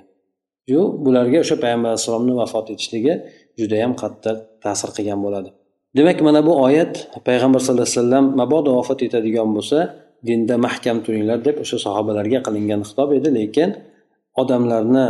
yu 0.71 0.81
bularga 1.05 1.37
o'sha 1.43 1.55
payg'ambar 1.63 1.89
alayhissalomni 1.91 2.33
vafot 2.41 2.67
etishligi 2.73 3.13
judayam 3.59 3.93
qattiq 4.01 4.37
ta'sir 4.63 4.89
qilgan 4.97 5.19
bo'ladi. 5.25 5.49
Demak 5.97 6.17
mana 6.27 6.41
bu 6.47 6.53
oyat 6.67 6.93
payg'ambar 7.27 7.59
sallallohu 7.63 7.87
alayhi 7.89 7.99
vasallam 7.99 8.25
mabodo 8.41 8.69
vafot 8.79 8.99
etadigan 9.07 9.49
bo'lsa 9.57 9.79
dinda 10.27 10.55
mahkam 10.65 10.97
turinglar 11.05 11.39
deb 11.47 11.55
o'sha 11.63 11.77
sahobalarga 11.85 12.39
qilingan 12.47 12.81
xitob 12.87 13.09
edi 13.17 13.29
lekin 13.39 13.69
odamlarni 14.41 15.05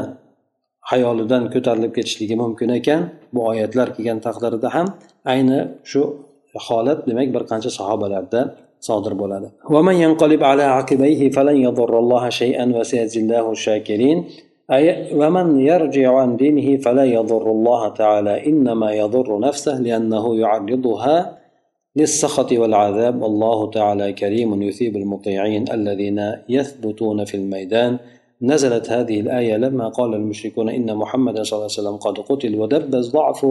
hayolidan 0.91 1.43
ko'tarilib 1.55 1.93
ketishligi 1.97 2.37
mumkin 2.43 2.69
ekan 2.79 3.03
bu 3.35 3.41
oyatlar 3.51 3.89
kelgan 3.97 4.19
taqdirda 4.27 4.69
ham 4.77 4.87
ayni 5.33 5.59
shu 5.91 6.01
holat 6.67 6.99
demak 7.09 7.29
bir 7.35 7.43
qancha 7.51 7.71
sahobalarda 7.79 8.41
sodir 8.89 9.15
bo'ladi 9.23 9.49
ومن 9.75 9.97
ينقلب 10.05 10.41
على 10.51 10.65
عقبيه 10.77 11.21
فلن 11.37 11.57
يضر 11.67 11.93
الله 12.03 12.25
شيئا 12.41 12.65
وسيجزي 12.77 13.21
الله 13.25 13.45
الشاكرين 13.57 14.19
أي 14.77 14.85
ومن 15.21 15.47
يرجع 15.71 16.09
عن 16.21 16.31
دينه 16.43 16.69
فلا 16.85 17.05
يضر 17.17 17.47
الله 17.57 17.83
تعالى 18.01 18.35
إنما 18.51 18.89
يضر 19.03 19.29
نفسه 19.47 19.75
لأنه 19.87 20.25
يعرضها 20.43 21.17
للسخط 21.97 22.51
والعذاب 22.53 23.23
والله 23.23 23.59
تعالى 23.71 24.07
كريم 24.13 24.51
يثيب 24.63 24.97
المطيعين 25.03 25.65
الذين 25.73 26.19
يثبتون 26.49 27.25
في 27.25 27.37
الميدان 27.41 27.93
نزلت 28.42 28.90
هذه 28.90 29.20
الآية 29.20 29.58
لما 29.58 29.90
قال 29.90 30.14
المشركون 30.14 30.70
إن 30.70 30.96
محمد 30.96 31.42
صلى 31.42 31.58
الله 31.58 31.70
عليه 31.72 31.80
وسلم 31.90 31.96
قد 31.96 32.20
قتل 32.20 32.60
ودب 32.60 32.96
الضعف 32.96 33.46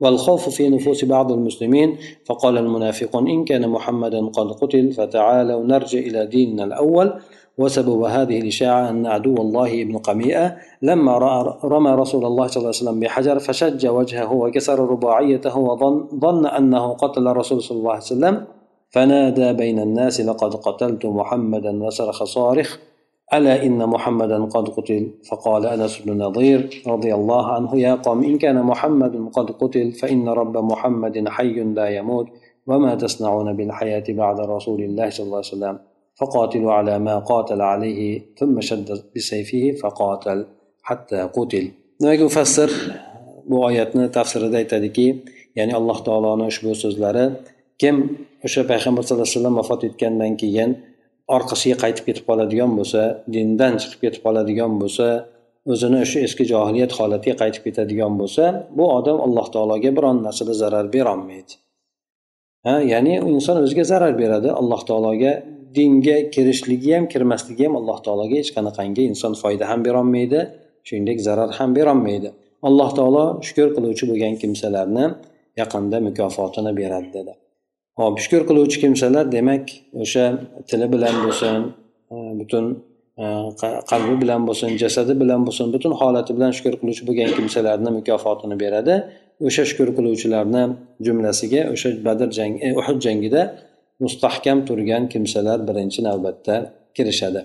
والخوف 0.00 0.48
في 0.48 0.68
نفوس 0.68 1.04
بعض 1.04 1.32
المسلمين. 1.32 1.96
فقال 2.24 2.58
المنافقون 2.58 3.28
إن 3.28 3.44
كان 3.44 3.68
محمدا 3.68 4.26
قد 4.26 4.52
قتل 4.52 4.92
فتعالوا 4.92 5.64
نرجع 5.64 5.98
إلى 5.98 6.26
ديننا 6.26 6.64
الأول. 6.64 7.12
وسبب 7.58 8.02
هذه 8.02 8.40
الإشاعة 8.40 8.90
أن 8.90 9.06
عدو 9.06 9.34
الله 9.34 9.82
ابن 9.82 9.98
قميئة 9.98 10.56
لما 10.82 11.18
رأى 11.18 11.58
رمى 11.64 11.90
رسول 11.90 12.24
الله 12.24 12.46
صلى 12.46 12.56
الله 12.56 12.68
عليه 12.68 12.82
وسلم 12.82 13.00
بحجر 13.00 13.38
فشج 13.38 13.86
وجهه 13.86 14.32
وكسر 14.32 14.80
رباعيته 14.80 15.58
وظن 15.58 16.06
ظن 16.20 16.46
أنه 16.46 16.92
قتل 16.92 17.28
الرسول 17.28 17.62
صلى 17.62 17.78
الله 17.78 17.90
عليه 17.90 18.02
وسلم. 18.02 18.44
فنادى 18.90 19.52
بين 19.52 19.78
الناس 19.78 20.20
لقد 20.20 20.54
قتلت 20.54 21.06
محمدا 21.06 21.84
وصرخ 21.84 22.24
صارخ. 22.24 22.78
ألا 23.34 23.54
إن 23.66 23.86
محمدا 23.86 24.44
قد 24.44 24.68
قتل؟ 24.68 25.10
فقال 25.28 25.66
أنس 25.66 25.98
بن 25.98 26.22
نظير 26.22 26.82
رضي 26.86 27.14
الله 27.14 27.44
عنه 27.52 27.70
يا 27.76 27.94
قوم 27.94 28.24
إن 28.24 28.38
كان 28.38 28.62
محمد 28.62 29.14
قد 29.32 29.50
قتل 29.50 29.92
فإن 29.92 30.28
رب 30.28 30.56
محمد 30.56 31.28
حي 31.28 31.56
لا 31.78 31.88
يموت 31.88 32.26
وما 32.66 32.94
تصنعون 32.94 33.56
بالحياة 33.56 34.04
بعد 34.08 34.40
رسول 34.40 34.80
الله 34.82 35.10
صلى 35.10 35.26
الله 35.26 35.42
عليه 35.42 35.54
وسلم؟ 35.56 35.78
فقاتلوا 36.20 36.72
على 36.72 36.98
ما 36.98 37.18
قاتل 37.18 37.60
عليه 37.60 38.22
ثم 38.38 38.60
شد 38.60 38.88
بسيفه 39.16 39.64
فقاتل 39.82 40.46
حتى 40.82 41.20
قتل. 41.36 41.70
Demak 42.02 42.20
mufassir 42.20 42.70
bu 43.50 43.64
oyatni 43.64 44.10
tafsirida 44.10 44.56
aytadiki 44.56 45.06
ya'ni 45.56 45.74
alloh 45.74 45.98
taoloni 46.06 46.44
ushbu 46.50 46.74
so'zlari 46.74 47.24
kim 47.80 47.96
o'sha 48.46 48.62
payg'ambar 48.70 49.02
sallallohu 49.02 49.28
alayhi 49.28 49.38
vasallam 49.38 49.56
vafot 49.60 49.80
etgandan 49.88 50.32
orqasiga 51.36 51.76
qaytib 51.84 52.04
ketib 52.08 52.24
qoladigan 52.30 52.70
bo'lsa 52.78 53.02
dindan 53.34 53.72
chiqib 53.82 54.00
ketib 54.04 54.22
qoladigan 54.26 54.72
bo'lsa 54.82 55.06
o'zini 55.72 55.98
o'sha 56.04 56.18
eski 56.26 56.44
johiliyat 56.52 56.92
holatiga 56.98 57.34
qaytib 57.42 57.62
ketadigan 57.66 58.12
bo'lsa 58.20 58.44
bu 58.78 58.84
odam 58.98 59.18
alloh 59.26 59.46
taologa 59.54 59.90
biron 59.98 60.16
narsada 60.26 60.54
zarar 60.62 60.86
berolmaydi. 60.96 61.54
Ha 62.66 62.74
ya'ni 62.92 63.14
inson 63.32 63.56
o'ziga 63.64 63.84
zarar 63.92 64.14
beradi. 64.22 64.48
Alloh 64.60 64.80
taologa 64.88 65.32
dinga 65.78 66.16
kirishligi 66.34 66.90
ham 66.96 67.04
kirmasligi 67.12 67.64
ham 67.66 67.74
alloh 67.80 67.98
taologa 68.06 68.36
hech 68.40 68.50
qanaqangi 68.56 69.02
inson 69.12 69.32
foyda 69.42 69.64
ham 69.70 69.80
berolmaydi 69.86 70.40
shuningdek 70.86 71.18
zarar 71.28 71.50
ham 71.58 71.70
berolmaydi. 71.78 72.30
Alloh 72.68 72.90
taolo 72.98 73.24
shukur 73.46 73.68
qiluvchi 73.76 74.04
bo'lgan 74.10 74.34
kimsalarni 74.42 75.06
yaqinda 75.60 75.96
mukofotini 76.08 76.72
beradi 76.80 77.10
dedi. 77.18 77.32
Hop 78.00 78.14
shukur 78.22 78.42
qiluvchi 78.48 78.78
kimsalar 78.84 79.24
demak 79.36 79.64
o'sha 80.02 80.24
tili 80.68 80.86
bilan 80.94 81.16
bo'lsin 81.24 81.58
e, 82.14 82.16
butun 82.40 82.64
e, 83.22 83.24
qalbi 83.90 84.14
bilan 84.22 84.40
bo'lsin 84.48 84.70
jasadi 84.82 85.12
bilan 85.22 85.40
bo'lsin 85.46 85.66
butun 85.74 85.92
holati 86.00 86.32
bilan 86.36 86.52
shukur 86.56 86.74
qiluvchi 86.80 87.02
bo'lgan 87.08 87.30
kimsalarni 87.38 87.90
mukofotini 87.98 88.56
beradi. 88.64 88.94
O'sha 89.48 89.62
shukur 89.70 89.88
qiluvchilarni 89.96 90.62
jumlasiga 91.06 91.60
o'sha 91.74 91.88
badr 92.06 92.28
jangi 92.38 92.58
e, 92.66 92.68
uhud 92.80 92.98
jangida 93.06 93.42
mustahkam 94.04 94.58
turgan 94.68 95.02
kimsalar 95.12 95.58
birinchi 95.68 96.00
navbatda 96.08 96.54
kirishadi. 96.96 97.40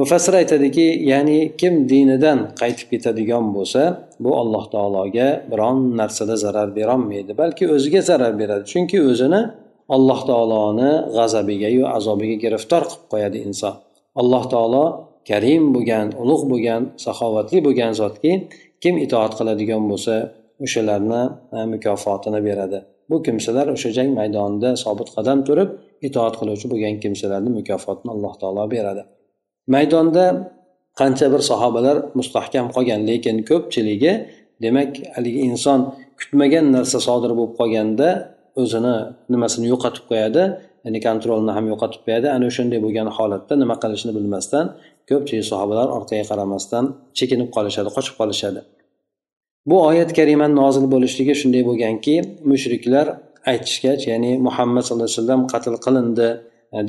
Mufassir 0.00 0.34
aytadiki 0.40 0.86
ya'ni 1.12 1.38
kim 1.60 1.74
dinidan 1.90 2.38
qaytib 2.60 2.88
ketadigan 2.92 3.44
bo'lsa 3.56 3.82
bu 4.24 4.30
alloh 4.42 4.64
taologa 4.74 5.28
biron 5.52 5.78
narsada 6.00 6.36
zarar 6.44 6.68
berolmaydi 6.78 7.32
balki 7.42 7.64
o'ziga 7.74 8.00
zarar 8.10 8.32
beradi. 8.40 8.64
Chunki 8.72 8.98
o'zini 9.10 9.40
alloh 9.96 10.20
taoloni 10.30 10.90
g'azabigayu 11.16 11.84
azobiga 11.96 12.36
giriftor 12.44 12.82
qilib 12.90 13.04
qo'yadi 13.12 13.38
inson. 13.48 13.74
Alloh 14.20 14.44
taolo 14.52 14.84
karim 15.30 15.64
bo'lgan 15.74 16.06
ulug' 16.22 16.44
bo'lgan 16.52 16.82
saxovatli 17.04 17.58
bo'lgan 17.66 17.92
zotki 18.00 18.32
kim 18.82 18.94
itoat 19.04 19.32
qiladigan 19.38 19.82
bo'lsa 19.90 20.14
o'shalarni 20.64 21.22
mukofotini 21.74 22.40
beradi. 22.48 22.78
Bu 23.10 23.16
kimsalar 23.26 23.66
o'sha 23.74 23.90
jang 23.96 24.10
maydonida 24.18 24.70
sobit 24.84 25.08
qadam 25.16 25.38
turib 25.48 25.70
itoat 26.08 26.34
qiluvchi 26.40 26.66
bo'lgan 26.72 26.94
kimsalarni 27.02 27.50
mukofotini 27.58 28.10
alloh 28.14 28.34
taolo 28.42 28.64
beradi. 28.76 29.02
Maydonda 29.74 30.24
qancha 31.00 31.26
bir 31.32 31.42
sahobalar 31.50 31.96
mustahkam 32.18 32.66
qolgan 32.74 33.00
lekin 33.10 33.36
ko'pchiligi 33.50 34.12
demak 34.64 34.90
haligi 35.14 35.40
inson 35.50 35.80
kutmagan 36.20 36.66
narsa 36.76 36.98
sodir 37.08 37.32
bo'lib 37.38 37.54
qolganda 37.60 38.08
o'zini 38.62 38.96
nimasini 39.32 39.66
yo'qotib 39.72 40.04
qo'yadi 40.10 40.42
ya'ni 40.84 41.00
kontrolni 41.06 41.52
ham 41.56 41.64
yo'qotib 41.72 42.02
qo'yadi. 42.06 42.26
Ana 42.36 42.44
o'shanday 42.50 42.80
bo'lgan 42.84 43.08
holatda 43.16 43.54
nima 43.62 43.76
qilishni 43.82 44.12
bilmasdan 44.16 44.64
ko'pchilik 45.10 45.46
sahobalar 45.52 45.88
orqaga 45.96 46.24
qaramasdan 46.30 46.84
chekinib 47.18 47.48
qolishadi 47.56 47.90
qochib 47.96 48.14
qolishadi. 48.20 48.60
Bu 49.70 49.76
oyat 49.90 50.10
karimani 50.18 50.54
nozil 50.62 50.84
bo'lishligi 50.94 51.34
shunday 51.40 51.62
bo'lganki 51.68 52.14
mushriklar 52.50 53.06
aytishgach 53.52 54.02
ya'ni 54.12 54.32
muhammad 54.46 54.82
sallallohu 54.86 55.10
alayhi 55.10 55.20
vasallam 55.20 55.42
qatl 55.52 55.74
qilindi 55.84 56.28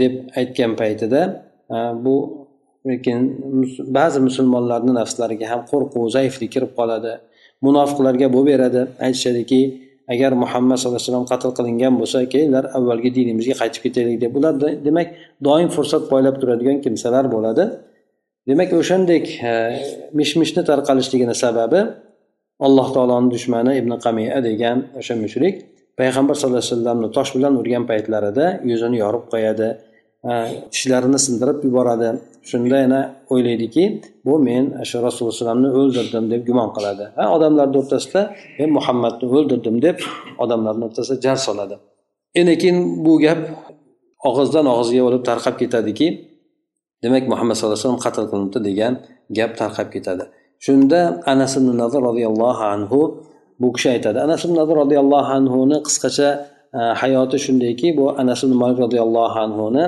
deb 0.02 0.14
aytgan 0.40 0.72
paytida 0.82 1.22
bu 2.06 2.16
lekin 2.90 3.20
ba'zi 3.98 4.20
musulmonlarni 4.28 4.94
nafslariga 5.00 5.48
ham 5.52 5.62
qo'rquv 5.72 6.04
zaiflik 6.18 6.52
kirib 6.56 6.72
qoladi. 6.80 7.14
Munofiqlarga 7.66 8.28
bo'laveradi 8.36 8.82
aytishadiki 9.06 9.62
agar 10.14 10.32
muhammad 10.44 10.78
sallallohu 10.78 11.00
alayhi 11.00 11.10
vasallam 11.10 11.28
qatl 11.34 11.52
qilingan 11.58 11.94
bo'lsa 12.02 12.20
kelinglar 12.34 12.66
avvalgi 12.78 13.10
dinimizga 13.18 13.56
qaytib 13.62 13.82
ketaylik 13.86 14.18
deb. 14.24 14.32
Ular 14.40 14.54
demak 14.88 15.08
doim 15.48 15.70
fursat 15.76 16.04
poylab 16.12 16.36
turadigan 16.42 16.78
kimsalar 16.86 17.26
bo'ladi. 17.36 17.66
Demak 18.50 18.70
o'shandek 18.82 19.26
e, 19.52 19.54
mish 20.20 20.34
mishni 20.42 20.62
tarqalishligini 20.70 21.36
sababi 21.44 21.82
alloh 22.68 22.88
taoloni 22.96 23.30
dushmani 23.34 23.72
ibn 23.82 23.92
qamiya 24.06 24.38
degan 24.48 24.78
o'sha 25.00 25.16
mushrik 25.24 25.56
payg'ambar 26.00 26.36
sallallohu 26.40 26.64
alayhi 26.64 26.74
vasallamni 26.76 27.08
tosh 27.18 27.32
bilan 27.36 27.54
urgan 27.62 27.84
paytlarida 27.92 28.46
yuzini 28.70 28.98
yorib 29.04 29.26
qo'yadi. 29.34 29.70
Э, 30.30 30.70
tishlarini 30.72 31.20
sindirib 31.26 31.64
yuboradi. 31.68 32.10
Shunda 32.50 32.78
yana 32.84 33.00
o'ylaydiki 33.34 33.84
bu 34.26 34.34
men 34.48 34.66
shu 34.90 34.98
rasululloh 35.06 35.34
alayhivasallamni 35.34 35.70
o'ldirdim 35.80 36.26
deb 36.34 36.42
gumon 36.50 36.70
qiladi. 36.76 37.06
Ha 37.18 37.24
odamlarni 37.36 37.78
o'rtasida 37.82 38.22
men 38.60 38.70
muhammadni 38.78 39.26
o'ldirdim 39.38 39.76
deb 39.86 39.98
odamlarni 40.44 40.84
o'rtasida 40.88 41.18
jar 41.26 41.38
soladi. 41.48 41.76
Endi 42.40 42.54
keyin 42.62 42.78
bu 43.06 43.14
gap 43.26 43.42
og'izdan 44.30 44.66
og'izga 44.74 45.02
bo'lib 45.08 45.24
tarqab 45.30 45.56
ketadiki 45.62 46.08
demak 47.04 47.24
muhammad 47.32 47.56
sallallohu 47.56 47.78
alayhi 47.78 47.88
vasallam 47.88 48.04
qatl 48.08 48.24
qilindi 48.32 48.60
degan 48.68 48.94
gap 49.38 49.52
tarqab 49.62 49.88
ketadi. 49.96 50.24
Shunda 50.66 51.00
anas 51.34 51.54
ibn 51.60 51.70
nazir 51.82 52.02
roziyallohu 52.10 52.64
anhu 52.76 53.00
bu 53.62 53.68
kishi 53.76 53.90
aytadi. 53.96 54.18
Anas 54.28 54.42
ibn 54.46 54.56
nazir 54.62 54.76
roziyallohu 54.84 55.30
anhuni 55.38 55.78
qisqacha 55.88 56.30
e, 56.78 56.80
hayoti 57.02 57.38
shundayki 57.46 57.88
bu 57.98 58.06
anas 58.22 58.40
ibn 58.46 58.56
malik 58.64 58.78
roziyallohu 58.86 59.38
anhuni 59.46 59.86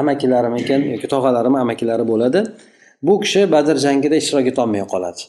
amakilarimikan 0.00 0.80
yoki 0.94 1.06
tog'alarim 1.14 1.54
amakilari 1.62 2.04
bo'ladi. 2.12 2.40
Bu 3.06 3.14
kishi 3.22 3.40
badr 3.54 3.76
jangida 3.86 4.16
ishtirok 4.22 4.46
etolmay 4.52 4.82
qoladi. 4.92 5.22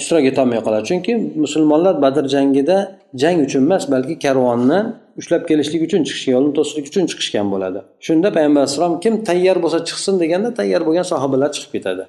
Ishtirok 0.00 0.24
etolmay 0.32 0.60
qoladi. 0.66 0.84
Chunki 0.90 1.12
musulmonlar 1.44 1.94
badr 2.04 2.24
jangida 2.34 2.76
jang 3.22 3.38
uchun 3.46 3.62
emas 3.66 3.84
balki 3.94 4.14
karvonni 4.24 4.78
ushlab 5.20 5.42
kelishlik 5.50 5.82
uchun 5.88 6.00
chiqishgan 6.06 6.32
yo'lni 6.36 6.52
to'sishlik 6.58 6.86
uchun 6.90 7.04
chiqishgan 7.10 7.46
bo'ladi. 7.54 7.80
Shunda 8.06 8.28
payg'ambar 8.36 8.60
alayhissalom 8.62 8.94
kim 9.04 9.14
tayyor 9.28 9.56
bo'lsa 9.64 9.78
chiqsin 9.88 10.14
deganda 10.22 10.50
tayyor 10.58 10.82
bo'lgan 10.86 11.06
sahobalar 11.12 11.48
chiqib 11.54 11.70
ketadi. 11.76 12.04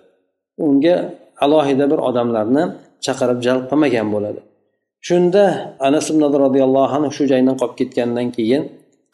Unga 0.65 0.95
alohida 1.45 1.85
bir 1.91 1.99
odamlarni 2.09 2.63
chaqirib 3.05 3.39
jalb 3.45 3.63
qilmagan 3.71 4.07
bo'ladi. 4.15 4.41
Shunda 5.07 5.43
anas 5.87 6.05
ibn 6.11 6.21
roziyallohu 6.45 6.93
anhu 6.97 7.09
shu 7.17 7.23
jangdan 7.31 7.55
qolib 7.61 7.75
ketgandan 7.79 8.27
keyin 8.37 8.63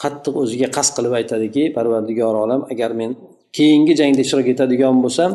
qattiq 0.03 0.35
o'ziga 0.43 0.67
qasd 0.77 0.91
qilib 0.97 1.13
aytadiki 1.19 1.63
parvardigor 1.77 2.35
olam 2.43 2.61
agar 2.73 2.91
men 2.99 3.11
keyingi 3.57 3.93
jangda 3.99 4.21
ishtirok 4.25 4.47
etadigan 4.53 4.95
bo'lsam 5.05 5.31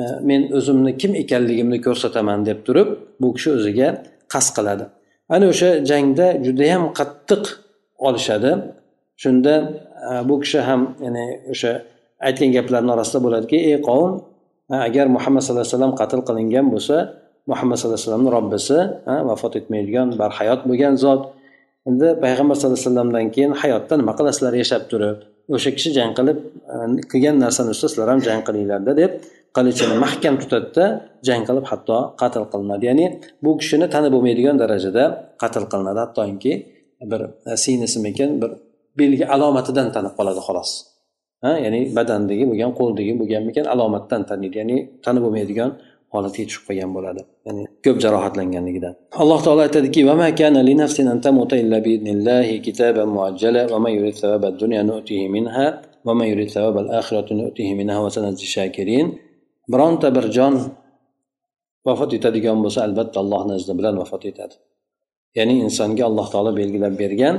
e, 0.00 0.04
men 0.28 0.40
o'zimni 0.58 0.92
kim 1.00 1.12
ekanligimni 1.22 1.78
ko'rsataman 1.86 2.46
deb 2.48 2.58
turib 2.66 2.88
bu 3.20 3.28
kishi 3.36 3.50
o'ziga 3.58 3.88
qasd 4.32 4.50
qiladi. 4.56 4.84
Ana 5.34 5.46
o'sha 5.52 5.70
jangda 5.90 6.26
judayam 6.46 6.82
qattiq 6.98 7.42
olishadi. 8.08 8.50
Shunda 9.22 9.54
e, 10.08 10.10
bu 10.28 10.34
kishi 10.42 10.60
ham 10.68 10.80
ya'ni 11.04 11.24
o'sha 11.52 11.72
aytgan 12.26 12.50
gaplarni 12.56 12.90
orasida 12.96 13.18
bo'ladiki 13.26 13.58
ey 13.68 13.76
qavm 13.88 14.12
e, 14.72 14.76
agar 14.88 15.06
muhammad 15.16 15.40
sallallohu 15.42 15.66
alayhi 15.66 15.76
vasallam 15.76 15.94
qatl 16.00 16.20
qilingan 16.28 16.66
bo'lsa 16.74 16.96
muhammad 17.50 17.76
sallallohu 17.78 17.98
alayhi 17.98 18.08
vasallamni 18.08 18.30
robbisi 18.38 18.78
vafot 19.28 19.52
etmaydigan 19.60 20.08
barhayot 20.20 20.60
bo'lgan 20.68 20.94
zot 21.04 21.22
endi 21.88 22.06
payg'ambar 22.24 22.54
sallallohu 22.56 22.78
alayhi 22.78 22.88
vasallamdan 22.88 23.26
keyin 23.34 23.52
hayotda 23.62 23.94
nima 24.00 24.12
qilasizlar 24.18 24.52
yashab 24.62 24.82
turib 24.90 25.18
o'sha 25.56 25.70
kishi 25.76 25.90
jang 25.98 26.12
qilib 26.18 26.38
e, 26.74 26.76
qilgan 27.10 27.36
narsani 27.44 27.70
ustida 27.74 27.88
sizlar 27.92 28.08
ham 28.12 28.20
jang 28.28 28.40
qilinglarda 28.48 28.92
deb 29.02 29.12
qilichini 29.56 29.94
mahkam 30.04 30.34
tutadida 30.42 30.84
jang 31.28 31.42
qilib 31.48 31.64
hatto 31.70 31.98
qatl 32.20 32.44
qilinadi. 32.52 32.84
Ya'ni 32.90 33.06
bu 33.44 33.50
kishini 33.60 33.86
tanib 33.94 34.10
bo'lmaydigan 34.14 34.56
darajada 34.62 35.04
qatl 35.42 35.64
qilinadi. 35.72 35.98
Hattoki 36.04 36.52
bir 37.10 37.20
e, 37.50 37.52
singlisimikin 37.64 38.30
bir 38.42 38.50
belgi 39.00 39.24
alomatidan 39.34 39.88
tanib 39.96 40.12
qoladi 40.18 40.40
xolos. 40.46 40.70
Ha 41.44 41.52
ya'ni 41.64 41.80
badandagi 41.96 42.44
bo'lgan 42.50 42.72
qo'ldagi 42.80 43.12
bo'lganmikan 43.20 43.66
alomatdan 43.74 44.22
taniydi. 44.30 44.56
Ya'ni 44.62 44.76
tanib 45.04 45.22
bo'lmaydigan 45.26 45.70
holatga 46.18 46.42
tushib 46.48 46.64
qolgan 46.68 46.90
bo'ladi. 46.96 47.20
Ya'ni 47.46 47.62
ko'p 47.84 47.96
jarohatlanganligidan. 48.04 48.92
Alloh 49.22 49.40
taolo 49.46 49.60
aytadiki 49.66 50.00
bironta 59.72 60.08
bir 60.16 60.26
jon 60.36 60.54
vafot 61.86 62.10
etadigan 62.18 62.58
bo'lsa 62.64 62.80
albatta 62.86 63.16
allohni 63.22 63.54
izni 63.60 63.74
bilan 63.78 63.94
vafot 64.02 64.22
etadi. 64.30 64.54
Ya'ni 65.38 65.54
insonga 65.66 66.04
alloh 66.10 66.26
taolo 66.32 66.50
belgilab 66.60 66.94
bergan 67.02 67.36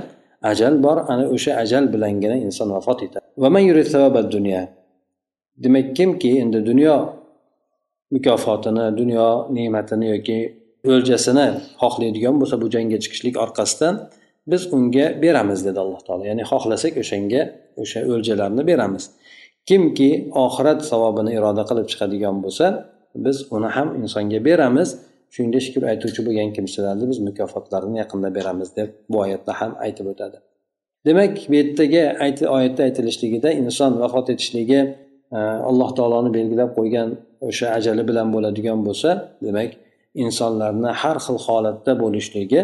ajal 0.51 0.73
bor 0.85 0.97
ana 1.11 1.25
o'sha 1.35 1.51
ajal 1.63 1.83
bilangina 1.93 2.35
inson 2.47 2.69
vafot 2.77 2.99
etadi. 3.07 3.25
Demak 5.63 5.87
kimki 5.97 6.29
endi 6.43 6.59
dunyo 6.69 6.95
mukofotini 8.13 8.85
dunyo 8.99 9.27
ne'matini 9.57 10.07
yoki 10.13 10.39
o'ljasini 10.93 11.47
xohlaydigan 11.81 12.35
bo'lsa 12.41 12.55
bu 12.61 12.67
jangga 12.75 12.97
chiqishlik 13.03 13.35
orqasidan 13.43 13.95
biz 14.51 14.61
unga 14.75 15.05
beramiz 15.23 15.59
dedi 15.67 15.79
alloh 15.83 16.01
taolo. 16.07 16.23
Ya'ni 16.31 16.43
xohlasak 16.51 16.93
o'shanga 17.01 17.41
o'sha 17.81 17.99
o'ljalarni 18.13 18.63
beramiz. 18.71 19.03
Kimki 19.69 20.09
oxirat 20.45 20.79
savobini 20.91 21.31
iroda 21.37 21.63
qilib 21.69 21.87
chiqadigan 21.91 22.35
bo'lsa 22.43 22.65
biz 23.25 23.37
uni 23.55 23.69
ham 23.75 23.87
insonga 24.01 24.39
beramiz. 24.49 24.89
Shunga 25.35 25.59
shukur 25.65 25.83
aytuvchi 25.91 26.21
bo'lgan 26.27 26.49
kimsalarni 26.57 27.05
biz 27.11 27.19
mukofotlarini 27.27 27.97
yaqinda 28.03 28.29
beramiz 28.37 28.69
deb 28.77 28.89
bu 29.11 29.17
oyatda 29.25 29.51
ham 29.59 29.71
aytib 29.85 30.05
o'tadi. 30.13 30.37
Demak 31.07 31.33
bu 31.49 31.55
yerdagi 31.59 32.03
oyatda 32.57 32.81
aytilishligida 32.87 33.49
inson 33.61 33.91
vafot 34.03 34.29
etishligi 34.33 34.79
e, 35.37 35.39
alloh 35.69 35.89
taoloni 35.97 36.31
belgilab 36.37 36.71
qo'ygan 36.77 37.09
o'sha 37.49 37.67
ajali 37.77 38.03
bilan 38.09 38.27
bo'ladigan 38.35 38.79
bo'lsa 38.87 39.09
demak 39.45 39.71
insonlarni 40.23 40.89
har 41.01 41.17
xil 41.25 41.37
holatda 41.45 41.91
bo'lishligi 42.03 42.61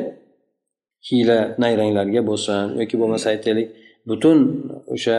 hiyla 1.07 1.37
nayranglarga 1.63 2.21
bo'lsin 2.29 2.61
yoki 2.81 2.95
bo'lmasa 3.01 3.25
aytaylik 3.33 3.67
butun 4.09 4.37
o'sha 4.95 5.15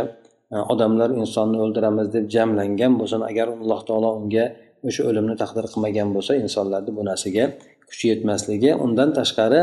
e, 0.55 0.57
odamlar 0.73 1.11
insonni 1.23 1.59
o'ldiramiz 1.65 2.07
deb 2.17 2.25
jamlangan 2.35 2.93
bo'lsin 3.01 3.21
agar 3.31 3.47
alloh 3.63 3.81
taolo 3.89 4.11
unga 4.21 4.45
o'sha 4.89 5.03
o'limni 5.09 5.35
taqdir 5.43 5.65
qilmagan 5.73 6.09
bo'lsa 6.17 6.33
insonlarni 6.45 6.91
bu 6.99 7.03
narsaga 7.11 7.45
kuchi 7.89 8.05
yetmasligi. 8.13 8.71
Undan 8.85 9.09
tashqari 9.19 9.61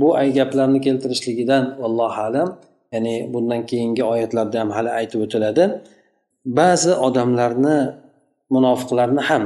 bu 0.00 0.08
gaplarni 0.38 0.80
keltirishligidan 0.86 1.64
allohu 1.86 2.20
alam 2.28 2.48
ya'ni 2.94 3.14
bundan 3.34 3.60
keyingi 3.70 4.02
oyatlarda 4.12 4.56
ham 4.62 4.70
hali 4.76 4.90
aytib 4.98 5.20
o'tiladi 5.26 5.64
ba'zi 6.58 6.92
odamlarni 7.06 7.76
munofiqlarni 8.56 9.22
ham 9.28 9.44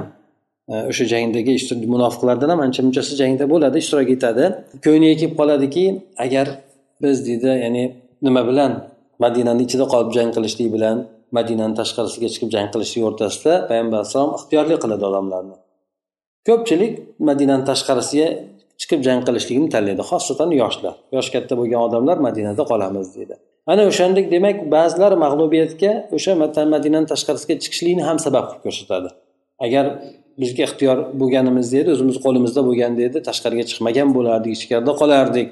e, 0.73 0.75
o'sha 0.91 1.05
jangdagi 1.13 1.53
munofiqlardan 1.95 2.49
ham 2.53 2.61
ancha 2.67 2.81
munchasi 2.87 3.13
jangda 3.21 3.45
bo'ladi 3.53 3.77
ishtirok 3.83 4.11
etadi. 4.17 4.45
Ko'ngliga 4.85 5.17
kelib 5.21 5.35
qoladiki 5.41 5.85
agar 6.25 6.47
biz 7.03 7.17
deydi 7.29 7.51
ya'ni 7.65 7.85
nima 8.27 8.43
bilan 8.51 8.73
madinani 9.25 9.63
ichida 9.67 9.85
qolib 9.93 10.11
jang 10.17 10.31
qilishlik 10.37 10.69
bilan 10.77 10.97
madinani 11.37 11.75
tashqarisiga 11.81 12.29
chiqib 12.35 12.51
jang 12.55 12.69
qilishlik 12.75 13.03
o'rtasida 13.09 13.55
payg'ambar 13.71 13.97
alayhissalom 14.01 14.31
ixtiyorli 14.39 14.77
qiladi 14.83 15.05
odamlarni. 15.11 15.57
Ko'pchilik 16.49 16.93
madinani 17.29 17.65
tashqarisiga 17.71 18.29
chiqib 18.81 19.01
jang 19.07 19.21
qilishlikni 19.29 19.69
tanlaydi 19.75 20.03
xosatan 20.11 20.51
yoshlar. 20.63 20.95
Yosh 21.17 21.29
katta 21.35 21.55
bo'lgan 21.61 21.81
odamlar 21.89 22.17
madinada 22.27 22.63
qolamiz 22.71 23.07
deydi. 23.17 23.35
Ana 23.73 23.83
o'shandek 23.91 24.27
demak 24.35 24.57
ba'zilar 24.75 25.13
mag'lubiyatga 25.25 25.93
o'sha 26.17 26.33
madinani 26.75 27.07
tashqarisiga 27.13 27.55
chiqishlikni 27.63 28.03
ham 28.09 28.19
sabab 28.27 28.45
qilib 28.51 28.63
ko'rsatadi. 28.67 29.09
Agar 29.67 29.85
bizga 30.43 30.63
ixtiyor 30.69 30.99
bo'lganimizda 31.21 31.77
edi 31.83 31.91
o'zimiz 31.95 32.17
qo'limizda 32.25 32.61
bo'lganda 32.69 33.03
edi 33.09 33.19
tashqariga 33.29 33.65
chiqmagan 33.71 34.09
bo'lardik 34.17 34.53
ichkarida 34.59 34.93
qolardik 35.01 35.49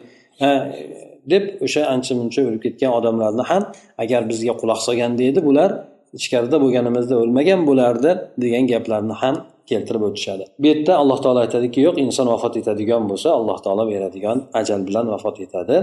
deb 1.32 1.44
o'sha 1.66 1.82
ancha 1.94 2.12
muncha 2.20 2.40
o'lib 2.48 2.62
ketgan 2.66 2.92
odamlarni 2.98 3.44
ham 3.50 3.62
agar 4.04 4.22
bizga 4.30 4.54
quloq 4.60 4.80
solganda 4.86 5.22
edi 5.30 5.40
bular 5.48 5.70
ichkarida 6.18 6.56
bo'lganimizda 6.64 7.14
o'lmagan 7.22 7.60
bo'lardi 7.68 8.10
degan 8.44 8.64
gaplarni 8.72 9.14
ham 9.22 9.36
keltirib 9.70 10.02
o'tishadi. 10.08 10.44
Bu 10.62 10.66
yerda 10.70 10.92
alloh 11.02 11.18
taolo 11.24 11.40
aytadiki 11.46 11.78
yo'q 11.86 11.96
inson 12.04 12.26
vafot 12.34 12.54
etadigan 12.60 13.02
bo'lsa 13.10 13.28
alloh 13.38 13.58
taolo 13.64 13.84
beradigan 13.92 14.38
ajal 14.60 14.80
bilan 14.88 15.06
vafot 15.14 15.36
etadi. 15.46 15.76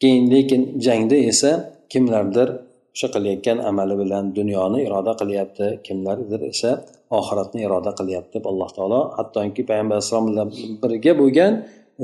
Keyin 0.00 0.24
lekin 0.34 0.62
jangda 0.86 1.16
esa 1.30 1.52
kimlardir 1.92 2.48
o'sha 2.94 3.08
qilayotgan 3.14 3.58
amali 3.70 3.94
bilan 4.02 4.24
dunyoni 4.38 4.78
iroda 4.86 5.12
qilyapti 5.20 5.66
kimlardir 5.86 6.40
esa 6.52 6.70
oxiratni 7.18 7.60
iroda 7.66 7.90
qilyapti 7.98 8.32
deb 8.36 8.44
alloh 8.50 8.70
taolo 8.76 9.00
hattoki 9.18 9.62
payg'ambar 9.70 9.94
alayhissalom 9.96 10.26
bilan 10.30 10.48
birga 10.82 11.12
bo'lgan 11.20 11.52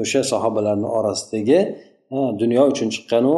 o'sha 0.02 0.20
sahobalarni 0.32 0.88
orasidagi 0.98 1.60
dunyo 2.42 2.62
uchun 2.72 2.88
chiqqanu 2.94 3.34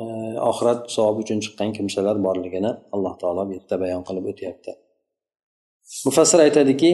e, 0.00 0.02
oxirat 0.50 0.80
savobi 0.94 1.20
uchun 1.24 1.38
chiqqan 1.44 1.68
kimsalar 1.76 2.16
borligini 2.26 2.70
alloh 2.94 3.14
taolo 3.22 3.42
bu 3.48 3.52
yerda 3.56 3.76
bayon 3.82 4.02
qilib 4.08 4.24
o'tyapti. 4.32 4.70
Mufassir 6.06 6.38
aytadiki 6.46 6.90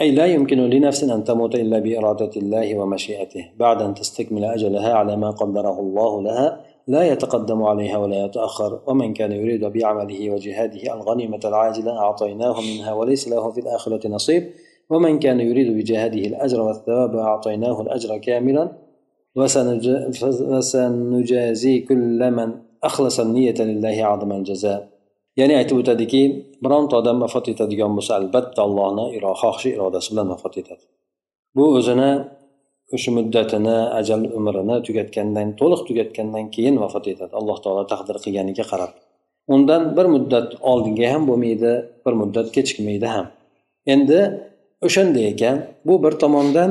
أي 0.00 0.10
لا 0.10 0.26
يمكن 0.26 0.56
لنفس 0.58 1.04
أن 1.04 1.24
تموت 1.24 1.54
إلا 1.54 1.78
بإرادة 1.78 2.30
الله 2.36 2.78
ومشيئته. 2.78 3.50
بعد 3.58 3.82
أن 3.82 3.94
تستكمل 3.94 4.44
أجلها 4.44 4.92
على 4.92 5.16
ما 5.16 5.30
قدره 5.30 5.80
الله 5.80 6.22
لها 6.22 6.60
لا 6.86 7.12
يتقدم 7.12 7.62
عليها 7.62 7.98
ولا 7.98 8.24
يتأخر. 8.24 8.80
ومن 8.86 9.14
كان 9.14 9.32
يريد 9.32 9.64
بعمله 9.64 10.30
وجهاده 10.30 10.94
الغنيمة 10.94 11.40
العاجلة 11.44 11.98
أعطيناه 11.98 12.60
منها 12.60 12.92
وليس 12.92 13.28
له 13.28 13.50
في 13.50 13.60
الآخرة 13.60 14.08
نصيب. 14.08 14.50
ومن 14.90 15.18
كان 15.18 15.40
يريد 15.40 15.76
بجهاده 15.76 16.20
الأجر 16.20 16.60
والثواب 16.60 17.16
أعطيناه 17.16 17.80
الأجر 17.80 18.18
كاملا. 18.18 18.72
وسنجازي 20.50 21.80
كل 21.80 22.30
من 22.30 22.52
أخلص 22.84 23.20
النية 23.20 23.54
لله 23.60 24.04
عظم 24.04 24.32
الجزاء. 24.32 24.91
Ya'ni 25.40 25.54
aytib 25.60 25.76
o'tadiki 25.82 26.22
bironta 26.64 26.94
odam 27.00 27.16
vafot 27.24 27.46
etadigan 27.52 27.92
bo'lsa 27.96 28.12
albatta 28.20 28.60
allohni 28.66 29.04
xohishi 29.42 29.68
irodasi 29.76 30.08
bilan 30.12 30.26
vafot 30.34 30.54
etadi. 30.62 30.84
Bu 31.56 31.64
o'zini 31.78 32.10
o'sha 32.94 33.10
muddatini 33.18 33.78
ajal 34.00 34.22
umrini 34.38 34.76
tugatgandan 34.86 35.48
to'liq 35.60 35.80
tugatgandan 35.88 36.44
keyin 36.54 36.76
vafot 36.84 37.04
etadi. 37.12 37.32
Alloh 37.40 37.58
taolo 37.64 37.84
taqdir 37.92 38.16
qilganiga 38.24 38.64
qarab. 38.72 38.92
Undan 39.54 39.82
bir 39.96 40.06
muddat 40.14 40.48
oldinga 40.70 41.06
ham 41.12 41.22
bo'lmaydi 41.30 41.72
bir 42.04 42.14
muddat 42.20 42.48
kechikmaydi 42.56 43.08
ham. 43.14 43.26
Endi 43.94 44.18
o'shanday 44.86 45.24
ekan 45.32 45.56
bu 45.86 45.94
bir 46.04 46.12
tomondan 46.22 46.70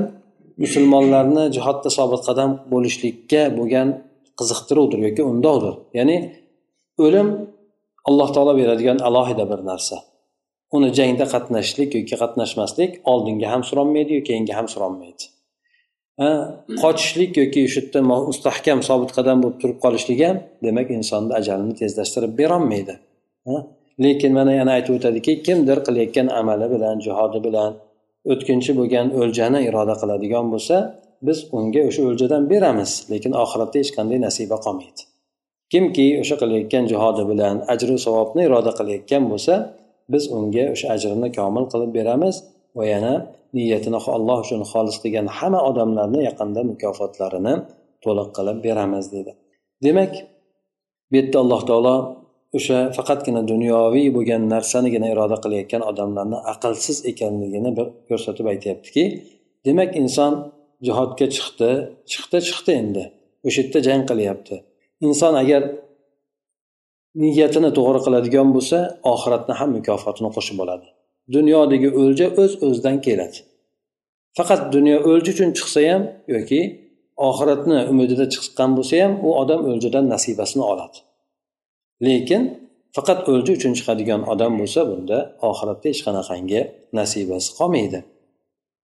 musulmonlarni 0.64 1.44
jihodda 1.56 1.90
sobit 1.98 2.22
qadam 2.28 2.50
bo'lishlikka 2.74 3.42
bo'lgan 3.58 3.88
qiziqtiruvdir 4.40 5.00
yoki 5.08 5.22
undovdir. 5.32 5.74
Ya'ni 5.98 6.18
o'lim 7.06 7.28
alloh 8.10 8.30
taolo 8.36 8.54
beradigan 8.62 8.98
alohida 9.08 9.46
bir 9.52 9.60
narsa. 9.72 9.98
Uni 10.76 10.90
jangda 11.00 11.26
qatnashishlik 11.34 11.90
yoki 11.98 12.16
qatnashmaslik 12.24 12.92
oldinga 13.12 13.48
ham 13.54 13.62
suranmaydi 13.70 14.24
keyinga 14.28 14.54
ham 14.60 14.68
suranmaydi 14.74 15.26
qochishlik 16.84 17.38
yoki 17.42 17.62
shu 17.74 17.82
yerda 17.82 18.00
mustahkam 18.10 18.80
sobit 18.90 19.12
qadam 19.18 19.38
bo'lib 19.44 19.58
turib 19.62 19.78
qolishlik 19.86 20.20
ham 20.28 20.38
demak 20.66 20.88
insonni 20.98 21.34
ajalini 21.40 21.74
tezlashtirib 21.82 22.34
berolmaydi. 22.40 22.96
Lekin 24.04 24.32
mana 24.38 24.54
yana 24.60 24.72
aytib 24.78 24.94
o'tadiki 24.98 25.34
kimdir 25.48 25.78
qilayotgan 25.88 26.28
amali 26.40 26.68
bilan 26.74 26.96
jihodi 27.06 27.40
bilan 27.48 27.72
o'tkinchi 28.32 28.72
bo'lgan 28.80 29.08
o'ljani 29.22 29.60
iroda 29.70 29.96
qiladigan 30.02 30.46
bo'lsa 30.54 30.76
biz 31.28 31.38
unga 31.58 31.82
o'sha 31.90 32.02
o'ljadan 32.10 32.44
beramiz 32.52 32.92
lekin 33.12 33.34
oxiratda 33.44 33.78
hech 33.82 33.92
qanday 33.98 34.20
nasiba 34.28 34.58
qolmaydi. 34.66 35.02
Kimki 35.72 36.08
o'sha 36.22 36.36
qilayotgan 36.42 36.84
jihodi 36.92 37.24
bilan 37.32 37.56
ajru 37.74 37.96
savobni 38.06 38.42
iroda 38.48 38.72
qilayotgan 38.80 39.24
bo'lsa 39.32 39.54
biz 40.14 40.24
unga 40.38 40.66
o'sha 40.74 40.88
ajrini 40.96 41.30
komil 41.38 41.66
qilib 41.72 41.92
beramiz 41.98 42.36
va 42.78 42.84
yana 42.94 43.14
niyatini 43.56 44.00
alloh 44.18 44.38
uchun 44.46 44.62
xolis 44.72 44.98
qilgan 45.04 45.28
hamma 45.38 45.60
odamlarni 45.70 46.22
yaqinda 46.30 46.62
mukofotlarini 46.72 47.54
to'liq 48.04 48.30
qilib 48.38 48.58
beramiz 48.68 49.06
dedi. 49.16 49.32
Demak 49.86 50.14
bu 51.10 51.14
yerda 51.20 51.38
alloh 51.44 51.62
taolo 51.70 51.96
o'sha 52.58 52.78
faqatgina 52.98 53.42
dunyoviy 53.52 54.08
bo'lgan 54.16 54.42
narsanigina 54.54 55.08
iroda 55.14 55.38
qilayotgan 55.44 55.84
odamlarni 55.92 56.38
aqlsiz 56.54 56.98
ekanligini 57.12 57.70
bir 57.78 57.88
ko'rsatib 58.10 58.46
aytyaptiki 58.54 59.04
demak 59.68 59.92
inson 60.02 60.34
jihodga 60.88 61.26
chiqdi 61.36 61.72
chiqdi 62.12 62.38
chiqdi 62.48 62.72
endi. 62.82 63.04
O'sha 63.48 63.60
yerda 63.64 63.80
jang 63.88 64.04
qilyapti. 64.12 64.56
Inson 65.08 65.34
agar 65.44 65.64
niyatini 67.24 67.70
to'g'ri 67.78 68.00
qiladigan 68.06 68.48
bo'lsa 68.56 68.78
oxiratni 69.14 69.54
ham 69.60 69.70
mukofotini 69.78 70.30
qo'shib 70.36 70.60
oladi 70.66 70.88
dunyodagi 71.36 71.90
o'lja 72.02 72.28
o'z 72.28 72.38
öz 72.44 72.64
o'zidan 72.68 73.02
keladi. 73.06 73.38
Faqat 74.38 74.62
dunyo 74.76 74.98
o'lja 75.10 75.32
uchun 75.36 75.50
chiqsa 75.58 75.82
ham 75.92 76.04
yoki 76.36 76.62
oxiratni 77.30 77.80
umidida 77.92 78.26
chiqqan 78.34 78.70
bo'lsa 78.78 78.96
ham 79.04 79.14
u 79.28 79.30
odam 79.42 79.62
o'ljadan 79.72 80.06
nasibasini 80.14 80.64
oladi. 80.72 80.98
Lekin 82.08 82.42
faqat 82.96 83.20
o'lja 83.32 83.52
uchun 83.58 83.74
chiqadigan 83.80 84.22
odam 84.34 84.54
bo'lsa 84.62 84.82
bunda 84.92 85.18
oxiratda 85.50 85.86
hech 85.92 86.02
qanaqangi 86.08 86.62
nasibasi 87.00 87.50
qolmaydi. 87.60 88.00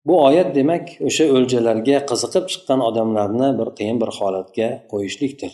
Bu 0.08 0.16
oyat 0.28 0.50
demak 0.58 0.86
o'sha 1.08 1.26
o'ljalarga 1.36 1.98
qiziqib 2.10 2.46
chiqqan 2.52 2.80
odamlarni 2.90 3.50
bir 3.60 3.70
qiyin 3.78 3.98
bir 4.02 4.10
holatga 4.18 4.68
qo'yishlikdir. 4.92 5.52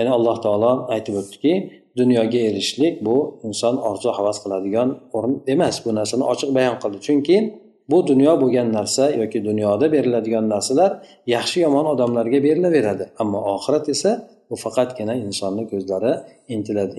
Ya'ni 0.00 0.10
alloh 0.18 0.36
taolo 0.44 0.72
aytib 0.94 1.14
o'tdiki 1.20 1.52
dunyoga 2.00 2.40
erishishlik 2.48 2.94
bu 3.06 3.16
inson 3.48 3.74
orzu 3.88 4.08
havas 4.18 4.38
qiladigan 4.44 4.88
o'rin 5.16 5.34
emas. 5.54 5.76
Bu 5.84 5.90
narsani 5.98 6.24
ochiq 6.32 6.50
bayon 6.56 6.76
qildi. 6.82 6.98
Chunki 7.06 7.36
bu 7.90 7.98
dunyo 8.10 8.32
bo'lgan 8.42 8.68
narsa 8.78 9.04
yoki 9.20 9.38
dunyoda 9.48 9.86
beriladigan 9.94 10.46
narsalar 10.54 10.90
yaxshi 11.34 11.58
yomon 11.66 11.86
odamlarga 11.94 12.38
berilaveradi. 12.46 13.04
Ammo 13.22 13.40
oxirat 13.54 13.88
esa 13.94 14.10
bu 14.50 14.56
faqatgina 14.64 15.14
insonni 15.26 15.64
ko'zlari 15.72 16.12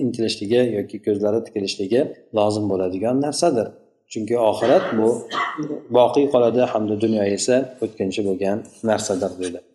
intilishligi 0.06 0.60
yoki 0.78 0.96
ko'zlari 1.06 1.40
tikilishligi 1.46 2.00
lozim 2.38 2.64
bo'ladigan 2.72 3.16
narsadir. 3.26 3.66
Chunki 4.12 4.36
oxirat 4.50 4.84
bu 4.98 5.08
boqiy 5.98 6.26
qoladi 6.34 6.62
hamda 6.72 6.94
dunyo 7.04 7.22
esa 7.36 7.56
o'tkinchi 7.84 8.20
bo'lgan 8.28 8.58
narsadir 8.90 9.32
dedi 9.44 9.71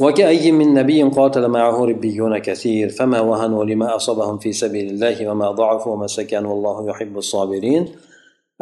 وكأي 0.00 0.52
من 0.52 0.74
نبي 0.74 1.02
قاتل 1.02 1.48
معه 1.48 1.84
ربيون 1.84 2.38
كثير 2.38 2.88
فما 2.88 3.20
وهنوا 3.20 3.64
لما 3.64 3.96
أصابهم 3.96 4.38
في 4.38 4.52
سبيل 4.52 4.90
الله 4.90 5.28
وما 5.30 5.50
ضعفوا 5.50 5.92
وما 5.92 6.06
سكنوا 6.06 6.52
والله 6.52 6.90
يحب 6.90 7.18
الصابرين. 7.18 7.88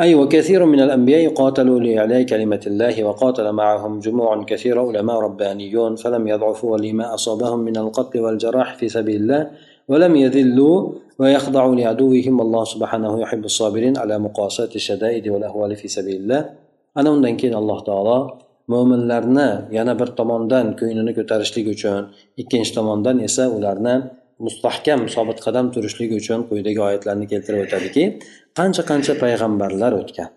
أي 0.00 0.14
وكثير 0.14 0.64
من 0.64 0.80
الأنبياء 0.80 1.34
قاتلوا 1.34 1.80
لإعلاء 1.80 2.22
كلمة 2.22 2.60
الله 2.66 3.04
وقاتل 3.04 3.52
معهم 3.52 4.00
جموع 4.00 4.44
كثيرة 4.44 4.88
علماء 4.88 5.16
ربانيون 5.20 5.96
فلم 5.96 6.28
يضعفوا 6.28 6.78
لما 6.78 7.14
أصابهم 7.14 7.58
من 7.58 7.76
القتل 7.76 8.20
والجراح 8.20 8.74
في 8.74 8.88
سبيل 8.88 9.20
الله 9.20 9.50
ولم 9.88 10.16
يذلوا 10.16 10.92
ويخضعوا 11.18 11.74
لعدوهم. 11.74 12.40
والله 12.40 12.64
سبحانه 12.64 13.20
يحب 13.20 13.44
الصابرين 13.44 13.96
على 13.96 14.18
مقاسات 14.18 14.76
الشدائد 14.76 15.28
والأهوال 15.28 15.76
في 15.76 15.88
سبيل 15.88 16.16
الله. 16.16 16.50
ana 16.96 17.12
undan 17.12 17.36
alloh 17.36 17.84
taolo 17.84 18.45
mo'minlarni 18.72 19.48
yana 19.78 19.92
bir 20.00 20.08
tomondan 20.18 20.66
ko'nglini 20.80 21.12
ko'tarishlik 21.18 21.66
uchun 21.74 22.00
ikkinchi 22.42 22.72
tomondan 22.78 23.16
esa 23.28 23.44
ularni 23.56 23.94
mustahkam 24.46 25.00
sobit 25.14 25.38
qadam 25.46 25.66
turishlik 25.74 26.10
uchun 26.20 26.40
quyidagi 26.48 26.80
oyatlarni 26.88 27.26
keltirib 27.32 27.60
o'tadiki 27.66 28.04
qancha 28.58 28.82
qancha 28.90 29.14
payg'ambarlar 29.22 29.92
o'tgan? 30.00 30.30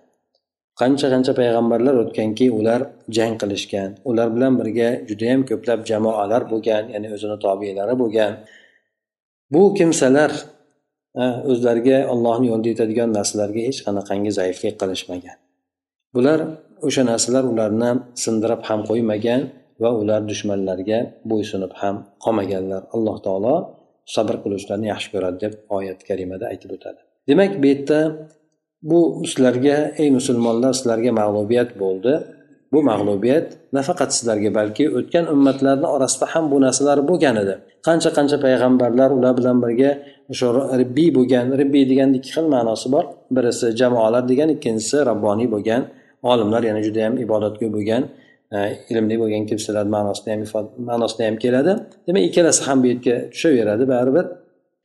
Qancha 0.82 1.08
qancha 1.14 1.34
payg'ambarlar 1.40 1.96
o'tganki 2.04 2.46
ular 2.60 2.82
jang 3.18 3.34
qilishgan 3.42 3.90
ular 4.10 4.28
bilan 4.36 4.54
birga 4.60 4.90
judayam 5.10 5.42
ko'plab 5.50 5.80
jamoalar 5.92 6.42
bo'lgan 6.52 6.84
ya'ni 6.94 7.08
o'zini 7.16 7.38
tobiylari 7.46 7.96
bo'lgan. 8.02 8.32
Bu 9.54 9.62
kimsalar 9.78 10.32
o'zlariga 11.52 11.98
ollohni 12.14 12.48
yo'lida 12.52 12.70
yetadigan 12.74 13.10
narsalarga 13.18 13.62
hech 13.68 13.80
qanaqangi 13.88 14.32
zaiflik 14.40 14.76
qilishmagan. 14.82 15.38
Bular 16.16 16.40
o'sha 16.88 17.04
narsalar 17.12 17.44
ularni 17.52 17.92
sindirib 18.24 18.62
ham 18.70 18.80
qo'ymagan 18.90 19.42
va 19.84 19.90
ular 20.02 20.22
dushmanlarga 20.32 21.00
bo'ysunib 21.32 21.74
ham 21.82 21.96
qolmaganlar. 22.24 22.82
Alloh 22.96 23.18
taolo 23.26 23.56
sabr 24.16 24.36
qiluvchilarni 24.44 24.88
yaxshi 24.94 25.10
ko'radi 25.14 25.38
deb 25.44 25.54
oyat 25.78 26.00
karimada 26.08 26.46
aytib 26.52 26.72
o'tadi. 26.76 27.00
Demak 27.30 27.52
bu 27.62 27.66
yerda 27.72 28.00
bu 28.90 29.00
sizlarga 29.32 29.78
ey 30.02 30.10
musulmonlar 30.18 30.72
sizlarga 30.80 31.12
mag'lubiyat 31.22 31.70
bo'ldi. 31.84 32.14
Bu 32.74 32.80
mag'lubiyat 32.90 33.48
nafaqat 33.78 34.10
sizlarga 34.18 34.50
balki 34.60 34.86
o'tgan 34.98 35.26
ummatlarni 35.34 35.88
orasida 35.96 36.26
ham 36.34 36.46
bu 36.52 36.58
narsalar 36.66 37.00
bo'lgan 37.10 37.36
edi. 37.44 37.56
Qancha 37.88 38.10
qancha 38.18 38.38
payg'ambarlar 38.46 39.10
ular 39.18 39.34
bilan 39.40 39.58
birga 39.64 39.92
o'sha 40.32 40.48
ribbiy 40.82 41.10
bo'lgan 41.18 41.46
ribbiy 41.62 41.86
deganda 41.92 42.16
ikki 42.20 42.32
xil 42.36 42.48
ma'nosi 42.56 42.88
bor. 42.96 43.06
Birisi 43.36 43.68
jamoalar 43.82 44.24
degan 44.32 44.50
ikkinchisi 44.56 44.98
rabboniy 45.10 45.48
bo'lgan. 45.56 45.82
Olimlar 46.24 46.64
ya'ni 46.64 46.82
juda 46.88 47.00
yam 47.06 47.16
ibodatgo'y 47.26 47.70
bo'lgan 47.76 48.04
e, 48.56 48.58
ilmli 48.92 49.16
bo'lgan 49.22 49.44
kimsalar 49.50 49.86
ma'nosida 49.96 50.30
ham 50.34 50.42
ma'nosida 50.90 51.24
ham 51.28 51.36
keladi. 51.44 51.74
Demak 52.08 52.24
ikkalasi 52.30 52.62
ham 52.68 52.78
bu 52.84 52.88
yerga 52.92 53.16
tushaveradi 53.34 53.84
baribir. 53.94 54.26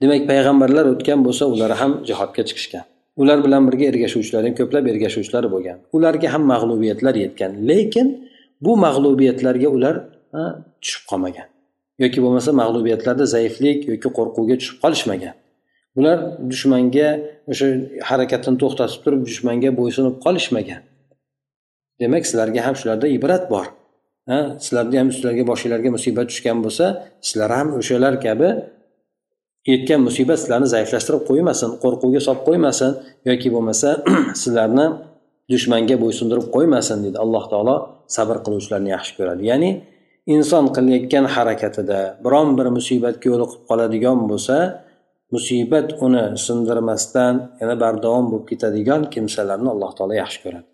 Demak 0.02 0.22
payg'ambarlar 0.30 0.84
o'tgan 0.92 1.20
bo'lsa 1.26 1.44
ular 1.54 1.70
ham 1.80 1.92
jihodga 2.08 2.42
chiqishgan. 2.48 2.84
Ular 3.22 3.38
bilan 3.44 3.62
birga 3.68 3.84
ergashuvchilar 3.92 4.42
ham 4.46 4.54
ko'plab 4.60 4.84
ergashuvchilar 4.92 5.44
bo'lgan. 5.54 5.78
Ularga 5.96 6.28
ham 6.34 6.42
mag'lubiyatlar 6.52 7.14
yetgan 7.24 7.52
lekin 7.68 8.06
bu 8.64 8.72
mag'lubiyatlarga 8.86 9.68
ular 9.76 9.94
e, 10.38 10.40
tushib 10.82 11.04
qolmagan. 11.10 11.46
Yoki 12.02 12.18
bo'lmasa 12.24 12.50
mag'lubiyatlarda 12.62 13.24
zaiflik 13.34 13.78
yoki 13.92 14.08
qo'rquvga 14.18 14.54
tushib 14.60 14.76
qolishmagan. 14.84 15.34
Ular 15.98 16.18
dushmanga 16.50 17.08
o'sha 17.52 17.66
harakatini 18.10 18.56
to'xtatib 18.62 19.00
turib 19.04 19.20
dushmanga 19.28 19.70
bo'ysunib 19.80 20.16
qolishmagan. 20.24 20.80
Demak 22.00 22.22
sizlarga 22.28 22.60
ham 22.66 22.74
shularda 22.80 23.06
ibrat 23.16 23.44
bor. 23.52 23.66
Ha 24.30 24.38
sizlarni 24.64 24.96
ham 25.00 25.08
sizlarga 25.16 25.44
boshinglarga 25.50 25.90
musibat 25.96 26.26
tushgan 26.30 26.58
bo'lsa 26.64 26.86
sizlar 27.28 27.50
ham 27.58 27.68
o'shalar 27.80 28.14
kabi 28.26 28.48
yetgan 29.70 30.00
musibat 30.08 30.38
sizlarni 30.42 30.68
zaiflashtirib 30.74 31.22
qo'ymasin 31.30 31.70
qo'rquvga 31.82 32.20
solib 32.26 32.42
qo'ymasin 32.48 32.90
yoki 33.28 33.48
bo'lmasa 33.54 33.88
sizlarni 34.42 34.86
dushmanga 35.52 35.96
bo'ysundirib 36.04 36.46
qo'ymasin 36.54 36.96
deydi 37.04 37.18
alloh 37.24 37.44
taolo 37.52 37.76
sabr 38.16 38.36
qiluvchilarni 38.44 38.90
yaxshi 38.96 39.12
ko'radi. 39.18 39.42
Ya'ni 39.50 39.70
inson 40.34 40.64
qilayotgan 40.76 41.24
harakatida 41.34 41.98
biron 42.24 42.48
bir 42.58 42.66
musibatga 42.76 43.26
yo'liqib 43.32 43.62
qoladigan 43.70 44.18
bo'lsa 44.30 44.56
musibat 45.34 45.88
uni 46.06 46.24
sindirmasdan 46.46 47.34
yana 47.60 47.74
bardavom 47.82 48.24
bo'lib 48.30 48.46
ketadigan 48.50 49.00
kimsalarni 49.14 49.68
alloh 49.74 49.90
taolo 49.98 50.14
yaxshi 50.22 50.40
ko'radi. 50.46 50.66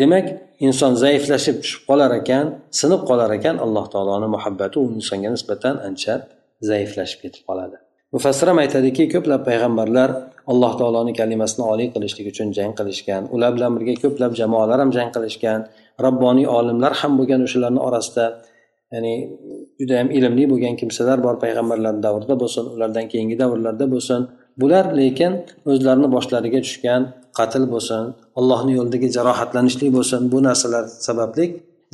Demak 0.00 0.26
inson 0.66 0.92
zaiflashib 1.04 1.56
tushib 1.62 1.82
qolar 1.90 2.10
ekan 2.20 2.46
sinib 2.80 3.02
qolar 3.10 3.30
ekan 3.38 3.56
alloh 3.64 3.84
taoloni 3.94 4.28
muhabbati 4.36 4.76
u 4.82 4.84
insonga 4.98 5.30
nisbatan 5.36 5.74
ancha 5.88 6.14
zaiflashib 6.70 7.18
ketib 7.24 7.42
qoladi. 7.48 7.76
Mufassir 8.14 8.46
ham 8.50 8.58
aytadiki 8.64 9.04
ko'plab 9.14 9.42
payg'ambarlar 9.48 10.10
alloh 10.52 10.72
taoloni 10.80 11.12
kalimasini 11.20 11.64
oliy 11.72 11.88
qilishlik 11.94 12.26
uchun 12.32 12.48
jang 12.58 12.72
qilishgan 12.78 13.22
ular 13.34 13.50
bilan 13.56 13.72
birga 13.76 13.94
ko'plab 14.04 14.32
jamoalar 14.40 14.78
ham 14.82 14.90
jang 14.96 15.10
qilishgan 15.16 15.60
robboniy 16.04 16.46
olimlar 16.58 16.92
ham 17.00 17.12
bo'lgan 17.18 17.40
o'shalarni 17.46 17.80
orasida 17.88 18.26
ya'ni 18.94 19.14
judayam 19.80 20.08
ilmli 20.18 20.44
bo'lgan 20.52 20.74
kimsalar 20.80 21.18
bor 21.26 21.36
payg'ambarlar 21.44 21.94
davrida 22.06 22.34
bo'lsin 22.42 22.64
ulardan 22.74 23.06
keyingi 23.12 23.36
davrlarda 23.42 23.86
bo'lsin. 23.94 24.20
Bular 24.60 24.84
lekin 25.00 25.32
o'zlarini 25.70 26.08
boshlariga 26.16 26.60
tushgan 26.66 27.02
qatl 27.38 27.64
bo'lsin 27.74 28.04
allohni 28.40 28.72
yo'lidagi 28.78 29.08
jarohatlanishlik 29.16 29.90
bo'lsin 29.96 30.20
bu 30.32 30.38
narsalar 30.48 30.84
sababli 31.06 31.44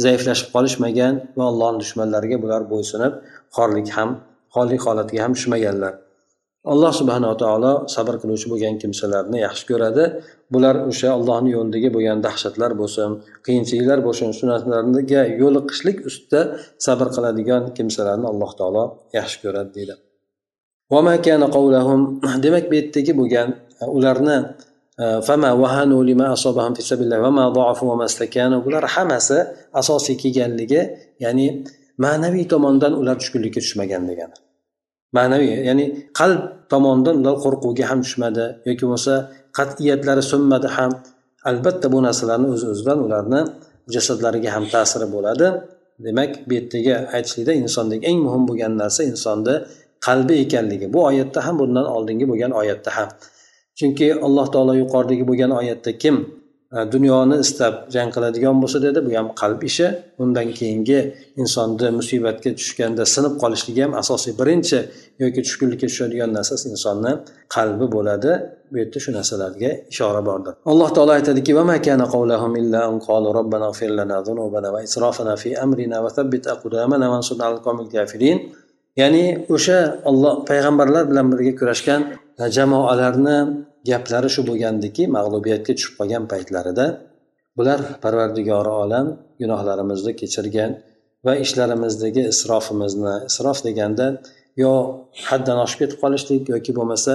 zaiflashib 0.04 0.48
qolishmagan 0.54 1.14
va 1.38 1.44
allohni 1.50 1.78
dushmanlariga 1.82 2.36
bular 2.44 2.62
bo'ysunib 2.72 3.12
xorlik 3.56 3.88
ham 3.96 4.10
xorlik 4.54 4.80
holatiga 4.86 5.20
ham 5.24 5.32
tushmaganlar. 5.38 5.94
Alloh 6.72 6.92
subhanava 7.00 7.36
taolo 7.42 7.72
sabr 7.94 8.14
qiluvchi 8.22 8.46
bo'lgan 8.52 8.74
kimsalarni 8.82 9.38
yaxshi 9.46 9.64
ko'radi. 9.70 10.04
Bular 10.54 10.76
o'sha 10.90 11.08
allohni 11.18 11.50
yo'lidagi 11.56 11.88
bo'lgan 11.96 12.18
dahshatlar 12.26 12.70
bo'lsin 12.80 13.10
qiyinchiliklar 13.46 13.98
bo'lsin 14.06 14.28
shu 14.38 14.44
narsalarga 14.52 15.22
yo'liqishlik 15.42 15.98
ustida 16.10 16.40
sabr 16.86 17.06
qiladigan 17.16 17.62
kimsalarni 17.76 18.26
alloh 18.32 18.50
taolo 18.60 18.84
yaxshi 19.18 19.38
ko'radi 19.44 19.70
deydi. 19.78 19.94
demak 22.44 22.64
bu 22.70 22.74
yerdagi 22.80 23.12
bo'lgan 23.20 23.48
ularni 23.96 24.36
e, 25.02 25.04
bular 28.66 28.84
hammasi 28.94 29.38
asosiy 29.80 30.16
kelganligi 30.22 30.80
ya'ni 31.24 31.46
ma'naviy 32.04 32.44
tomondan 32.52 32.92
ular 33.00 33.16
tushkunlikka 33.20 33.60
tushmagan 33.64 34.02
degani. 34.10 34.36
Ma'naviy 35.16 35.52
ya'ni 35.68 35.84
qalb 36.18 36.40
tomonidan 36.72 37.14
ular 37.20 37.36
qo'rquvga 37.44 37.84
ham 37.90 37.98
tushmadi 38.06 38.44
yoki 38.68 38.82
bo'lmasa 38.84 39.14
qat'iyatlari 39.58 40.22
so'nmadi 40.32 40.68
ham. 40.76 40.92
Albatta 41.50 41.86
bu 41.94 41.98
narsalarni 42.06 42.48
o'z 42.54 42.62
o'zidan 42.72 42.98
ularni 43.06 43.40
jasadlariga 43.94 44.50
ham 44.56 44.64
ta'siri 44.74 45.06
bo'ladi. 45.14 45.46
Demak 46.06 46.30
bu 46.48 46.52
yerdagi 46.58 46.94
aytishlikda 47.16 47.52
insondagi 47.62 48.02
eng 48.10 48.18
muhim 48.26 48.44
bo'lgan 48.48 48.72
narsa 48.82 49.00
insonni 49.12 49.54
qalbi 50.06 50.34
ekanligi. 50.44 50.92
Bu 50.94 51.04
oyatda 51.04 51.46
ham 51.46 51.58
bundan 51.62 51.86
oldingi 51.96 52.28
bo'lgan 52.30 52.52
oyatda 52.60 52.90
ham. 52.96 53.08
Chunki 53.78 54.06
alloh 54.26 54.46
taolo 54.54 54.74
yuqoridagi 54.82 55.24
bo'lgan 55.30 55.50
oyatda 55.60 55.90
kim 56.02 56.16
e, 56.74 56.78
dunyoni 56.94 57.36
istab 57.44 57.74
jang 57.94 58.10
qiladigan 58.14 58.56
bo'lsa 58.62 58.78
dedi 58.86 58.98
bu 59.06 59.10
ham 59.18 59.28
qalb 59.42 59.60
ishi. 59.70 59.86
Undan 60.22 60.48
keyingi 60.58 60.98
insonni 61.42 61.88
musibatga 61.98 62.50
tushganda 62.60 63.04
sinib 63.14 63.34
qolishligi 63.42 63.82
ham 63.86 63.94
asosiy 64.02 64.32
birinchi 64.40 64.78
yoki 65.22 65.40
tushkunlikka 65.46 65.86
tushadigan 65.92 66.30
narsasi 66.38 66.64
insonni 66.74 67.12
qalbi 67.56 67.86
bo'ladi. 67.96 68.32
Bu 68.72 68.78
yerda 68.78 68.98
shu 69.04 69.10
narsalarga 69.18 69.70
ishora 69.92 70.20
bordir 70.28 70.52
alloh 70.72 70.90
taolo 70.96 71.12
aytadiki 71.18 71.52
va 71.58 71.64
ya'ni 79.00 79.24
o'sha 79.54 79.78
olloh 80.10 80.34
payg'ambarlar 80.50 81.04
bilan 81.10 81.26
birga 81.32 81.52
kurashgan 81.60 82.00
e, 82.42 82.44
jamoalarni 82.56 83.36
gaplari 83.90 84.28
shu 84.34 84.42
bo'lgandiki 84.48 85.02
mag'lubiyatga 85.16 85.72
tushib 85.76 85.94
qolgan 85.98 86.24
paytlarida 86.32 86.86
bular 87.58 87.80
parvardigori 88.04 88.72
olam 88.84 89.06
gunohlarimizni 89.40 90.12
kechirgan 90.20 90.70
va 91.26 91.32
ishlarimizdagi 91.44 92.22
isrofimizni 92.32 93.14
isrof 93.30 93.58
deganda 93.68 94.06
yo 94.62 94.72
haddan 95.28 95.58
oshib 95.64 95.78
ketib 95.82 95.98
qolishlik 96.04 96.42
yoki 96.54 96.72
bo'lmasa 96.78 97.14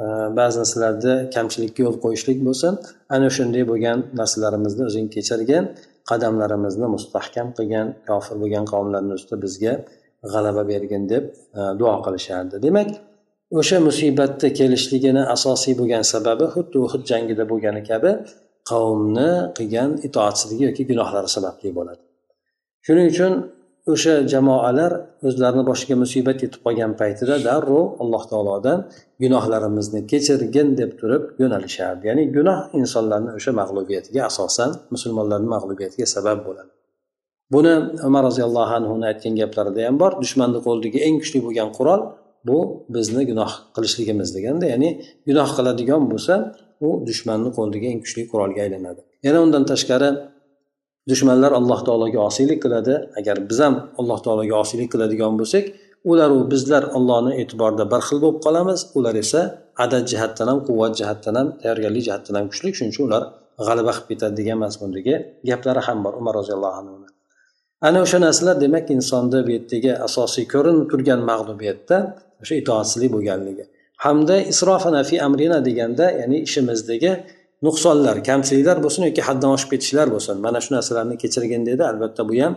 e, 0.00 0.04
ba'zi 0.38 0.56
narsalarda 0.62 1.12
kamchilikka 1.36 1.80
yo'l 1.86 1.96
qo'yishlik 2.04 2.38
bo'lsin 2.48 2.72
ana 3.14 3.28
shunday 3.36 3.64
bo'lgan 3.70 3.98
narsalarimizni 4.20 4.82
o'zing 4.88 5.06
kechirgin 5.16 5.64
qadamlarimizni 6.10 6.86
mustahkam 6.96 7.48
qilgan 7.58 7.86
kofir 8.08 8.36
bo'lgan 8.42 8.64
qavmlarni 8.72 9.12
ustida 9.18 9.38
bizga 9.46 9.74
g'alaba 10.32 10.62
bergin 10.72 11.08
deb 11.12 11.24
e, 11.58 11.60
duo 11.80 11.94
qilishardi. 12.06 12.56
Demak 12.66 12.90
o'sha 13.60 13.78
musibatni 13.88 14.48
kelishligini 14.58 15.22
asosiy 15.36 15.74
bo'lgan 15.80 16.04
sababi 16.12 16.46
xuddi 16.54 16.76
uhud 16.86 17.02
jangida 17.10 17.44
bo'lgani 17.52 17.82
kabi 17.90 18.10
qavmni 18.70 19.30
qilgan 19.58 19.90
itoatsizligi 20.06 20.64
yoki 20.68 20.82
gunohlari 20.90 21.28
sababli 21.36 21.70
bo'ladi. 21.78 22.02
Shuning 22.86 23.06
uchun 23.12 23.32
o'sha 23.92 24.14
jamoalar 24.32 24.92
o'zlarini 25.28 25.64
boshiga 25.70 25.96
musibat 26.02 26.38
yetib 26.44 26.60
qolgan 26.66 26.92
paytida 27.00 27.34
darrov 27.48 27.86
alloh 28.02 28.22
taolodan 28.32 28.78
gunohlarimizni 29.22 30.00
kechirgin 30.10 30.68
deb 30.80 30.90
turib 31.00 31.22
yo'nalishardi. 31.42 32.02
Ya'ni 32.10 32.24
gunoh 32.36 32.58
insonlarni 32.80 33.30
o'sha 33.38 33.52
mag'lubiyatiga 33.60 34.20
asosan 34.30 34.70
musulmonlarni 34.94 35.48
mag'lubiyatiga 35.56 36.06
sabab 36.16 36.38
bo'ladi. 36.48 36.70
Buni 37.54 37.74
umar 38.08 38.22
roziyallohu 38.28 38.72
anhuni 38.78 39.04
aytgan 39.10 39.34
gaplarida 39.40 39.80
ham 39.88 39.96
bor. 40.02 40.12
Dushmanni 40.22 40.58
qo'lidagi 40.66 40.98
eng 41.06 41.16
kuchli 41.22 41.38
bo'lgan 41.46 41.68
qurol 41.78 42.00
bu 42.48 42.58
bizni 42.94 43.22
gunoh 43.30 43.52
qilishligimiz 43.74 44.28
deganda 44.36 44.64
ya'ni 44.72 44.90
gunoh 45.28 45.48
qiladigan 45.56 46.02
bo'lsa 46.12 46.34
u 46.86 46.88
dushmanni 47.08 47.50
qo'lidagi 47.58 47.86
eng 47.92 48.00
kuchli 48.04 48.22
qurolga 48.32 48.60
aylanadi. 48.66 49.00
Yana 49.26 49.38
undan 49.46 49.64
tashqari 49.72 50.10
dushmanlar 51.10 51.52
alloh 51.60 51.80
taologa 51.88 52.18
osiylik 52.28 52.58
qiladi. 52.64 52.94
Agar 53.18 53.36
biz 53.50 53.58
ham 53.64 53.74
alloh 54.00 54.18
taologa 54.26 54.54
osiylik 54.62 54.88
qiladigan 54.94 55.32
bo'lsak 55.40 55.64
ular 56.10 56.30
u 56.36 56.40
bizlar 56.52 56.82
ollohni 56.98 57.32
e'tiborida 57.40 57.84
bir 57.92 58.00
xil 58.08 58.18
bo'lib 58.24 58.38
qolamiz. 58.46 58.80
Ular 58.98 59.14
esa 59.24 59.40
adad 59.84 60.04
jihatdan 60.12 60.46
ham 60.52 60.58
quvvat 60.68 60.92
jihatdan 61.00 61.34
ham 61.40 61.48
tayyorgarlik 61.60 62.02
jihatdan 62.08 62.34
ham 62.38 62.46
kuchli. 62.52 62.68
Shuning 62.76 62.92
uchun 62.94 63.04
ular 63.08 63.22
g'alaba 63.66 63.92
qilib 63.96 64.08
ketadi 64.10 64.34
degan 64.40 64.58
mazmundagi 64.64 65.14
gaplari 65.50 65.80
ham 65.86 65.98
bor 66.04 66.12
umar 66.20 66.34
roziyallohu 66.40 66.78
anhu 66.82 67.00
ana 67.86 67.98
o'sha 68.04 68.18
narsalar 68.26 68.56
demak 68.64 68.90
insonni 68.96 69.40
bu 69.46 69.50
yerdagi 69.56 69.92
asosiy 70.06 70.44
ko'rinib 70.54 70.86
turgan 70.92 71.20
mag'lubiyatda 71.30 71.96
o'sha 72.42 72.54
itoatsizlik 72.62 73.10
bo'lganligi. 73.16 73.64
Hamda 74.04 74.36
isrofana 74.52 75.02
fi 75.08 75.16
amrina 75.26 75.58
deganda 75.68 76.06
ya'ni 76.20 76.38
ishimizdagi 76.46 77.12
nuqsonlar 77.66 78.16
kamchiliklar 78.28 78.76
bo'lsin 78.84 79.02
yoki 79.08 79.22
haddan 79.28 79.50
oshib 79.56 79.70
ketishlar 79.74 80.08
bo'lsin. 80.14 80.36
Mana 80.46 80.58
shu 80.64 80.70
narsalarni 80.76 81.16
kechirgin 81.22 81.62
dedi. 81.70 81.82
Albatta 81.90 82.22
bu 82.28 82.34
ham 82.42 82.54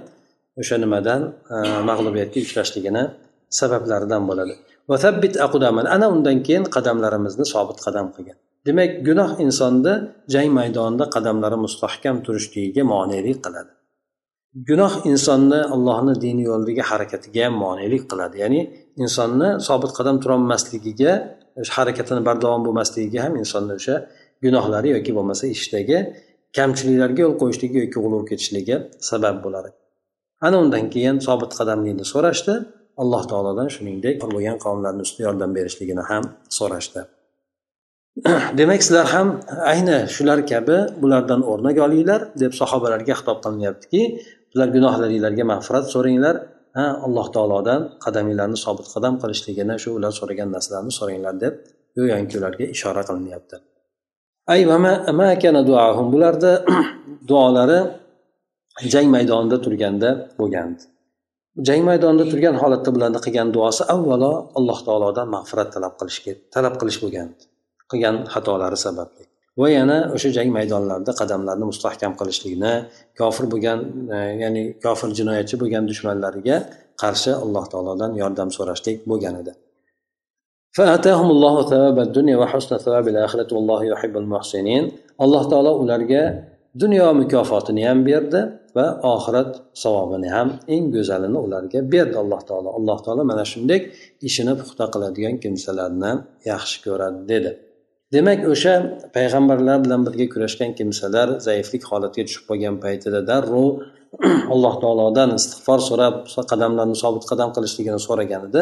o'sha 0.62 0.76
nimadan 0.84 1.22
e, 1.54 1.56
mag'lubiyatga 1.90 2.40
uchrashligini 2.46 3.04
sabablaridan 3.60 4.24
bo'ladi. 4.30 4.54
Ana 5.96 6.06
undan 6.16 6.38
keyin 6.48 6.66
qadamlarimizni 6.76 7.46
sobit 7.54 7.80
qadam 7.86 8.08
qilgan. 8.16 8.38
Demak 8.68 8.92
gunoh 9.08 9.30
insonni 9.46 9.94
jang 10.34 10.50
maydonida 10.60 11.06
qadamlari 11.16 11.58
mustahkam 11.66 12.16
turishligiga 12.26 12.84
monelik 12.94 13.40
qiladi. 13.46 13.72
Gunoh 14.54 14.94
insonni 15.12 15.62
allohni 15.76 16.14
dini 16.24 16.44
yo'lidagi 16.50 16.84
harakatiga 16.90 17.46
ham 17.46 17.56
monelik 17.66 18.04
qiladi. 18.12 18.36
Ya'ni 18.44 18.62
insonni 19.04 19.50
sobit 19.68 19.92
qadam 19.98 20.16
turolmasligiga 20.24 21.12
harakatini 21.78 22.22
bardavom 22.28 22.62
bo'lmasligiga 22.68 23.20
ham 23.26 23.34
insonni 23.42 23.74
o'sha 23.80 23.96
gunohlari 24.44 24.90
yoki 24.96 25.12
bo'lmasa 25.18 25.46
ishdagi 25.56 25.98
kamchiliklarga 26.58 27.22
yo'l 27.26 27.36
qo'yishligi 27.42 27.78
yoki 27.84 27.98
g'ulov 28.04 28.24
ketishligi 28.30 28.76
sabab 29.10 29.36
bo'ladi. 29.46 29.70
Ana 30.46 30.56
undan 30.64 30.86
keyin 30.94 31.18
sobit 31.28 31.52
qadamlikni 31.60 32.06
so'rashdi. 32.14 32.54
Alloh 33.02 33.24
taolodan 33.32 33.68
shuningdek 33.76 34.16
bo'lgan 34.24 34.58
qavmlarni 34.66 35.02
ustida 35.06 35.24
yordam 35.28 35.52
berishligini 35.58 36.04
ham 36.12 36.24
so'rashdi. 36.58 37.02
Demak 38.60 38.82
sizlar 38.86 39.08
ham 39.16 39.28
ayni 39.74 39.98
shular 40.16 40.40
kabi 40.52 40.78
bulardan 41.02 41.42
o'rnak 41.52 41.78
olinglar 41.86 42.22
deb 42.42 42.52
sahobalarga 42.60 43.14
xitob 43.20 43.38
qilinyaptiki 43.46 44.02
sizlar 44.54 44.70
gunohlaringlarga 44.76 45.44
mag'firat 45.54 45.86
so'ranglar. 45.94 46.36
Ha 46.78 46.86
alloh 47.06 47.28
taolodan 47.36 47.82
qadaminglarni 48.06 48.58
sobit 48.66 48.88
qadam 48.94 49.14
qilishligini 49.22 49.76
shu 49.84 49.90
ular 49.98 50.12
so'ragan 50.20 50.50
narsalarni 50.56 50.94
so'ranglar 51.00 51.36
deb 51.44 51.54
go'yoki 51.98 52.36
ularga 52.40 52.66
ishora 52.76 53.04
qilinyapti. 53.10 53.56
Ay 54.54 54.62
bularni 56.14 56.54
duolari 57.30 57.80
jang 58.94 59.08
maydonida 59.16 59.58
turganda 59.66 60.10
bo'lgandi. 60.40 60.84
Jang 61.68 61.82
maydonida 61.90 62.26
turgan 62.32 62.56
holatda 62.62 62.90
bularni 62.96 63.20
qilgan 63.26 63.50
duosi 63.56 63.84
avvalo 63.96 64.32
alloh 64.60 64.80
taolodan 64.88 65.28
mag'firat 65.36 65.70
talab 65.76 65.94
qilish 66.00 66.20
talab 66.56 66.74
qilish 66.82 67.00
bo'lgan 67.04 67.30
qilgan 67.92 68.16
xatolari 68.34 68.78
sababli. 68.86 69.24
Va 69.62 69.68
yana 69.78 69.98
o'sha 70.16 70.30
jang 70.38 70.50
maydonlarida 70.58 71.12
qadamlarni 71.22 71.66
mustahkam 71.72 72.14
qilishlikni 72.20 72.74
kofir 73.20 73.46
bo'lgan 73.54 73.80
e, 74.16 74.18
ya'ni 74.44 74.62
kofir 74.86 75.10
jinoyatchi 75.20 75.56
bo'lgan 75.62 75.84
dushmanlariga 75.92 76.58
qarshi 77.02 77.32
alloh 77.44 77.66
taolodan 77.74 78.12
yordam 78.22 78.50
so'rashlik 78.58 78.98
bo'lgan 79.12 79.36
edi. 79.42 79.54
Alloh 85.24 85.44
taolo 85.52 85.72
ularga 85.84 86.24
dunyo 86.82 87.08
mukofotini 87.22 87.84
ham 87.90 88.00
berdi 88.10 88.42
va 88.78 88.86
oxirat 89.14 89.52
savobini 89.84 90.30
ham 90.36 90.48
eng 90.76 90.86
go'zalini 90.96 91.40
ularga 91.46 91.80
berdi 91.94 92.16
alloh 92.24 92.42
taolo. 92.50 92.70
Alloh 92.80 92.98
taolo 93.06 93.22
mana 93.32 93.44
shunday 93.52 93.80
ishini 94.28 94.54
puxta 94.60 94.86
qiladigan 94.94 95.36
kimsalarni 95.44 96.12
yaxshi 96.52 96.78
ko'radi 96.86 97.22
dedi. 97.34 97.52
Demak 98.14 98.40
o'sha 98.54 98.74
payg'ambarlar 99.16 99.78
bilan 99.86 100.02
birga 100.08 100.26
kurashgan 100.34 100.72
kimsalar 100.80 101.28
zaiflik 101.48 101.84
holatiga 101.92 102.26
tushib 102.28 102.44
qolgan 102.50 102.76
paytida 102.84 103.20
darrov 103.30 103.70
alloh 104.54 104.74
taolodan 104.84 105.30
istig'for 105.40 105.80
so'rab 105.90 106.16
qadamlarni 106.52 106.98
sobit 107.04 107.24
qadam 107.32 107.50
qilishligini 107.56 108.00
so'raganida 108.08 108.62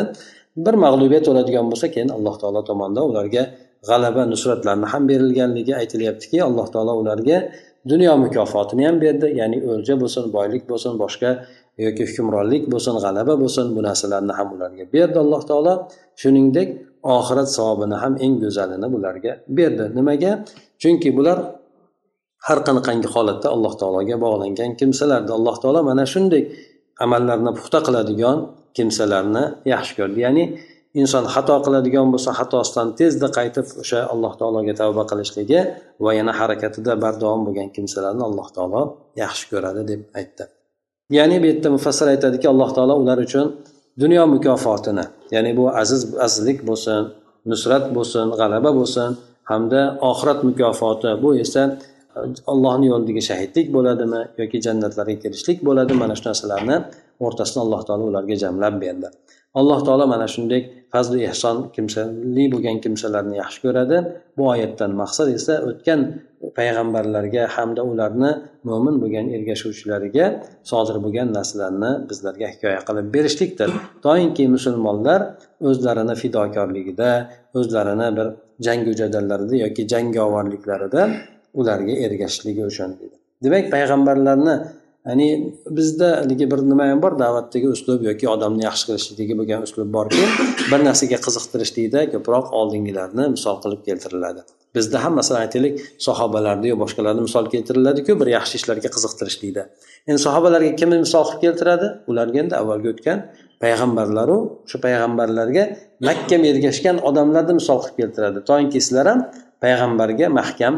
bir 0.66 0.76
mag'lubiyat 0.86 1.26
bo'ladigan 1.30 1.66
bo'lsa 1.72 1.88
keyin 1.94 2.10
alloh 2.18 2.36
taolo 2.42 2.62
tomonidan 2.70 3.04
ularga 3.12 3.44
g'alaba 3.90 4.24
nusratlarni 4.34 4.88
ham 4.94 5.04
berilganligi 5.12 5.74
aytilyaptiki 5.82 6.38
alloh 6.50 6.68
taolo 6.74 6.94
ularga 7.02 7.38
dunyo 7.92 8.14
mukofotini 8.24 8.84
ham 8.88 8.98
berdi 9.06 9.28
ya'ni 9.40 9.58
o'lja 9.72 9.94
bo'lsin 10.02 10.24
boylik 10.38 10.64
bo'lsin 10.72 10.94
boshqa 11.04 11.30
yoki 11.86 12.04
hukmronlik 12.10 12.64
bo'lsin 12.74 12.96
g'alaba 13.04 13.34
bo'lsin 13.44 13.66
bu 13.76 13.82
narsalarni 13.88 14.34
ham 14.40 14.48
ularga 14.56 14.84
berdi 14.96 15.18
alloh 15.24 15.42
taolo. 15.50 15.74
Shuningdek 16.22 16.70
oxirat 17.18 17.50
savobini 17.58 17.98
ham 18.04 18.14
eng 18.26 18.36
go'zalini 18.44 18.88
bularga 18.94 19.34
berdi. 19.58 19.86
Nimaga? 19.98 20.32
Chunki 20.82 21.10
bular 21.18 21.38
har 22.48 22.60
qanaqangi 22.68 23.08
holatda 23.16 23.48
alloh 23.56 23.74
taologa 23.82 24.16
bog'langan 24.26 24.72
kimsalardi. 24.80 25.32
Alloh 25.38 25.56
taolo 25.64 25.80
mana 25.90 26.04
shunday 26.14 26.44
amallarni 27.06 27.52
puxta 27.58 27.80
qiladigan 27.88 28.38
kimsalarni 28.78 29.44
yaxshi 29.74 29.94
ko'rdi. 30.00 30.20
Ya'ni 30.26 30.44
inson 31.02 31.26
xato 31.34 31.56
qiladigan 31.66 32.08
bo'lsa 32.14 32.32
xatosidan 32.40 32.88
tezda 33.00 33.28
qaytib 33.38 33.68
o'sha 33.82 34.00
alloh 34.14 34.34
taologa 34.40 34.74
tavba 34.82 35.04
qilishligi 35.12 35.60
va 36.06 36.12
yana 36.20 36.34
harakatida 36.40 36.92
bardavom 37.04 37.42
bo'lgan 37.48 37.70
kimsalarni 37.76 38.24
alloh 38.30 38.48
taolo 38.56 38.82
yaxshi 39.24 39.46
ko'radi 39.52 39.82
deb 39.92 40.02
aytdi. 40.20 40.44
Ya'ni 41.18 41.36
bu 41.42 41.46
yerda 41.52 41.70
mufassir 41.76 42.08
aytadiki 42.14 42.48
alloh 42.54 42.70
taolo 42.78 42.94
ular 43.04 43.18
uchun 43.28 43.48
dunyo 44.02 44.24
mukofotini 44.34 45.06
ya'ni 45.36 45.52
bu 45.60 45.66
aziz 45.82 46.02
azizlik 46.26 46.60
bo'lsin 46.70 47.02
nusrat 47.52 47.86
bo'lsin 47.96 48.26
g'alaba 48.40 48.72
bo'lsin 48.80 49.10
hamda 49.52 49.82
oxirat 50.10 50.40
mukofoti 50.50 51.12
bu 51.24 51.30
esa 51.44 51.64
allohni 52.52 52.86
yo'lidagi 52.92 53.22
shahidlik 53.30 53.68
bo'ladimi 53.76 54.22
yoki 54.42 54.58
jannatlarga 54.66 55.16
kirishlik 55.24 55.60
bo'ladimi? 55.68 56.00
Mana 56.04 56.16
shu 56.20 56.26
narsalarni 56.30 56.78
o'rtasini 57.26 57.60
alloh 57.66 57.82
taolo 57.88 58.04
ularga 58.12 58.36
jamlab 58.44 58.76
berdi. 58.84 59.08
Alloh 59.60 59.80
taolo 59.88 60.06
mana 60.14 60.28
shunday 60.34 60.62
fazli 60.94 61.20
ehson 61.32 61.58
kimsali 61.76 62.44
bo'lgan 62.54 62.78
kimsalarni 62.84 63.36
yaxshi 63.44 63.60
ko'radi. 63.66 63.98
Bu 64.38 64.44
oyatdan 64.54 64.92
maqsad 65.02 65.28
esa 65.38 65.54
o'tgan 65.70 66.00
payg'ambarlarga 66.58 67.44
hamda 67.56 67.82
ularni 67.92 68.32
mo'min 68.70 68.96
bo'lgan 69.04 69.26
ergashuvchilariga 69.38 70.26
sodir 70.72 70.98
bo'lgan 71.06 71.28
narsalarni 71.38 71.92
bizlarga 72.10 72.48
hikoya 72.54 72.82
qilib 72.88 73.08
berishlikdir. 73.16 73.70
Doimki 74.06 74.44
musulmonlar 74.56 75.20
o'zlarini 75.70 76.16
fidokorligida 76.22 77.10
o'zlarini 77.60 78.08
bir 78.18 78.28
jangu 78.66 78.92
jadallarida 79.02 79.56
yoki 79.66 79.84
jangovarliklarida 79.94 81.02
ularga 81.60 81.94
ergashishligi 82.06 82.64
uchun 82.72 82.90
demak 83.44 83.66
payg'ambarlarni 83.74 84.56
ya'ni 85.08 85.28
bizda 85.78 86.08
haligi 86.22 86.46
bir 86.52 86.60
nima 86.72 86.86
ham 86.92 87.02
bor 87.02 87.14
da'vatdagi 87.20 87.68
uslub 87.76 88.02
yoki 88.10 88.30
odamni 88.36 88.64
yaxshi 88.68 88.86
qilishlikdagi 88.90 89.38
bo'lgan 89.40 89.62
uslub 89.68 89.90
borki 89.98 90.26
bir 90.72 90.80
narsaga 90.88 91.18
qiziqtirishlikda 91.28 92.02
ko'proq 92.14 92.52
oldingilarni 92.60 93.30
misol 93.36 93.58
qilib 93.64 93.82
keltiriladi. 93.88 94.42
Bizda 94.76 95.04
ham 95.04 95.14
masalan 95.20 95.42
aytaylik 95.46 95.82
sahobalarni 96.08 96.68
yo 96.72 96.76
boshqalarni 96.84 97.22
misol 97.28 97.46
keltiriladiku 97.54 98.20
bir 98.22 98.28
yaxshi 98.38 98.56
ishlarga 98.62 98.90
qiziqtirishlikda 98.96 99.64
endi 100.10 100.20
sahobalarga 100.28 100.72
kimni 100.82 101.00
misol 101.06 101.26
qilib 101.30 101.42
keltiradi? 101.46 101.88
Ularga 102.12 102.38
endi 102.44 102.56
avvalgi 102.62 102.94
o'tgan 102.94 103.20
payg'ambarlaru 103.64 104.38
shu 104.70 104.78
payg'ambarlarga 104.86 105.64
mahkam 106.10 106.42
ergashgan 106.52 106.98
odamlarni 107.10 107.54
misol 107.60 107.78
qilib 107.84 107.98
keltiradi. 108.02 108.40
Toinki 108.50 108.80
sizlar 108.86 109.06
ham 109.12 109.20
payg'ambarga 109.64 110.28
mahkam 110.40 110.74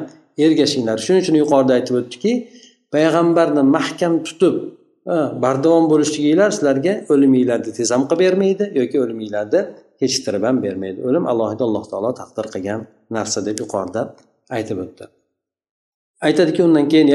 ergashinglar. 0.45 0.97
Shuning 1.05 1.21
uchun 1.23 1.35
yuqorida 1.43 1.73
aytib 1.77 1.95
o'tdiki 2.01 2.31
payg'ambarni 2.93 3.63
mahkam 3.75 4.13
tutib 4.27 4.55
bardavom 5.43 5.85
bo'lishliginglar 5.91 6.51
sizlarga 6.57 6.93
o'liminglarni 7.13 7.71
tez 7.77 7.89
ham 7.95 8.03
qilib 8.09 8.21
bermaydi 8.25 8.65
yoki 8.79 8.97
o'liminglarni 9.03 9.61
kechiktirib 9.99 10.43
ham 10.47 10.57
bermaydi. 10.65 10.99
O'lim 11.07 11.25
alohida 11.31 11.63
alloh 11.67 11.83
taolo 11.91 12.11
taqdir 12.21 12.45
qilgan 12.53 12.81
narsa 13.17 13.39
deb 13.47 13.57
yuqorida 13.63 14.01
aytib 14.57 14.77
o'tdi. 14.85 15.05
Aytadiki 16.27 16.61
undan 16.67 16.85
keyin 16.91 17.07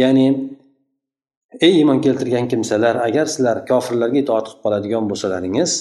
ya'ni 0.00 0.26
ey 1.66 1.72
iymon 1.80 2.00
keltirgan 2.04 2.48
kimsalar 2.52 2.94
agar 3.08 3.26
sizlar 3.34 3.56
kofirlarga 3.70 4.18
itoat 4.24 4.46
qilib 4.48 4.62
qoladigan 4.64 5.04
bo'lsalaringiz 5.10 5.72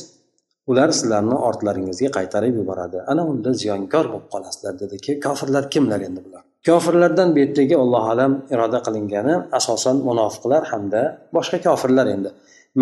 ular 0.71 0.89
sizlarni 0.99 1.35
ortlaringizga 1.49 2.09
qaytarib 2.17 2.55
yuboradi. 2.61 2.97
Ana 3.11 3.23
unda 3.31 3.51
ziyonkor 3.61 4.05
bo'lib 4.11 4.27
qolasizlar 4.33 4.73
dediki 4.83 5.11
kofirlar 5.25 5.63
kimlar 5.73 6.01
endi 6.07 6.21
bular? 6.25 6.43
Kofirlardan 6.67 7.27
bu 7.35 7.39
yerdagi 7.43 7.75
alloh 7.83 8.03
alam 8.13 8.33
iroda 8.53 8.79
qilingani 8.87 9.33
asosan 9.59 9.95
munofiqlar 10.09 10.63
hamda 10.71 11.01
boshqa 11.35 11.57
kofirlar 11.67 12.07
endi. 12.15 12.29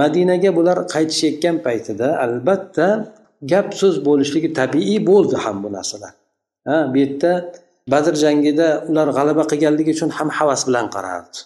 Madinaga 0.01 0.51
bular 0.57 0.77
qaytishayotgan 0.93 1.55
paytida 1.65 2.07
albatta 2.25 2.87
gap 3.51 3.67
so'z 3.81 3.95
bo'lishligi 4.07 4.49
tabiiy 4.59 4.99
bo'ldi 5.09 5.35
ham 5.45 5.57
bu 5.63 5.69
narsalar. 5.77 6.13
Ha 6.67 6.77
bu 6.91 6.97
yerda 7.03 7.31
badr 7.93 8.13
jangida 8.23 8.67
ular 8.89 9.07
g'alaba 9.17 9.43
qilganligi 9.51 9.91
uchun 9.97 10.09
ham 10.17 10.29
havas 10.37 10.61
bilan 10.67 10.87
qarardi. 10.95 11.37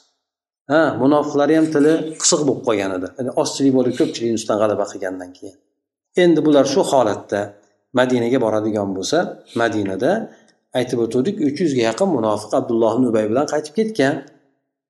Ha 0.72 0.82
munofiqlar 1.04 1.50
ham 1.58 1.68
tili 1.76 1.94
qisiq 2.22 2.42
bo'lib 2.48 2.62
qolgan 2.68 2.92
edi. 2.98 3.08
Ya'ni 3.18 3.32
ozchilik 3.42 3.74
bo'lib 3.78 3.94
ko'pchilikni 4.00 4.38
ustidan 4.40 4.58
g'alaba 4.62 4.86
qilgandan 4.92 5.32
keyin. 5.38 5.58
Endi 6.24 6.40
bular 6.46 6.66
shu 6.74 6.82
holatda 6.92 7.42
madinaga 8.00 8.38
boradigan 8.46 8.90
bo'lsa 8.98 9.18
madinada 9.62 10.12
aytib 10.80 11.00
o'tuvdik 11.06 11.36
uch 11.48 11.58
yuzga 11.64 11.82
yaqin 11.90 12.10
munofiq 12.18 12.52
abdulloh 12.60 12.94
ubay 13.12 13.26
bilan 13.32 13.46
qaytib 13.54 13.74
ketgan. 13.80 14.16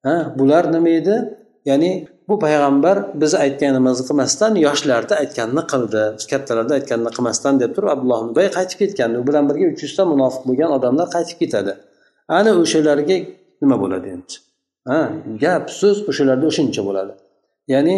Ha 0.06 0.16
bular 0.40 0.64
nima 0.76 0.92
edi? 1.00 1.16
Ya'ni 1.70 1.92
bu 2.28 2.36
payg'ambar 2.46 2.98
biz 3.22 3.34
aytganimizni 3.46 4.04
qilmasdan 4.10 4.54
yoshlarda 4.66 5.14
aytganini 5.24 5.64
qildi. 5.72 6.04
Kattalarda 6.32 6.74
aytganini 6.80 7.12
qilmasdan 7.18 7.54
deb 7.62 7.72
turib 7.76 7.90
abdulloh 7.96 8.20
ubay 8.34 8.48
qaytib 8.58 8.78
ketgan. 8.82 9.10
U 9.20 9.22
bilan 9.28 9.44
birga 9.50 9.66
uch 9.74 9.82
yuzta 9.86 10.04
munofiq 10.14 10.44
bo'lgan 10.50 10.72
odamlar 10.78 11.08
qaytib 11.16 11.38
ketadi. 11.42 11.74
Ana 12.38 12.52
o'shalarga 12.62 13.18
nima 13.62 13.76
bo'ladi 13.84 14.08
endi? 14.16 14.34
Ha 14.90 15.00
gap 15.44 15.64
so'z 15.80 15.98
o'shalarda 16.10 16.46
o'shuncha 16.52 16.82
bo'ladi. 16.88 17.14
Ya'ni 17.74 17.96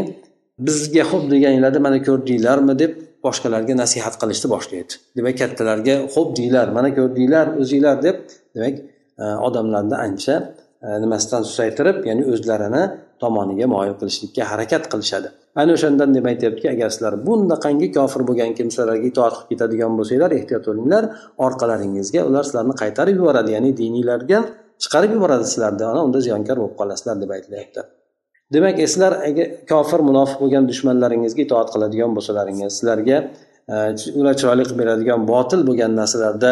bizga 0.68 1.04
xo'p 1.12 1.24
deganinglarda 1.34 1.80
mana 1.86 1.98
ko'rdinglarmi 2.08 2.74
deb 2.84 2.92
boshqalarga 3.26 3.74
nasihat 3.84 4.16
qilishni 4.22 4.48
boshlaydi. 4.56 4.94
Demak 5.18 5.36
kattalarga 5.42 5.96
xo'p 6.14 6.30
deyglar 6.40 6.68
mana 6.78 6.90
ko'rdinglar 6.98 7.48
o'zinglar 7.62 7.98
deb 8.08 8.18
demak 8.56 8.76
e, 9.24 9.26
odamlarni 9.48 9.98
ancha 10.08 10.36
e, 10.86 10.88
nimasidan 11.04 11.44
susaytirib 11.50 11.98
ya'ni 12.10 12.24
o'zlarini 12.34 12.84
tomoniga 13.24 13.68
moyil 13.76 13.96
qilishlikka 14.02 14.44
harakat 14.52 14.84
qilishadi. 14.92 15.30
Ana 15.62 15.72
o'shandan 15.78 16.10
deb 16.18 16.26
aytyaptiki 16.32 16.70
agar 16.76 16.90
sizlar 16.96 17.14
bundaqangi 17.28 17.88
kofir 17.98 18.22
bo'lgan 18.30 18.52
kimsalarga 18.60 19.08
itoat 19.12 19.34
qilib 19.38 19.50
ketadigan 19.52 19.98
bo'lsanglar 20.00 20.32
ehtiyot 20.40 20.64
bo'linglar 20.70 21.04
orqalaringizga 21.46 22.22
ular 22.30 22.44
sizlarni 22.50 22.76
qaytarib 22.84 23.16
yuboradi 23.22 23.58
ya'ni 23.58 23.72
diniylarga 23.82 24.40
chiqarib 24.84 25.12
yuboradi 25.18 25.46
sizlarni 25.54 25.86
ana 25.94 26.06
unda 26.08 26.20
ziyonkor 26.28 26.58
bo'lib 26.62 26.78
qolasizlar 26.82 27.18
deb 27.24 27.34
aytilyapti. 27.38 27.82
Demak 28.54 28.78
sizlar 28.94 29.14
agar 29.30 29.48
kofir 29.72 30.00
munofiq 30.10 30.38
bo'lgan 30.44 30.64
dushmanlaringizga 30.72 31.42
itoat 31.48 31.68
qiladigan 31.74 32.12
bo'lsalaringiz 32.18 32.72
sizlarga 32.78 33.18
e, 33.74 33.76
ular 34.20 34.34
chiroyli 34.40 34.64
qilib 34.68 34.80
beradigan 34.84 35.20
botil 35.34 35.62
bo'lgan 35.70 35.92
narsalarda 36.02 36.52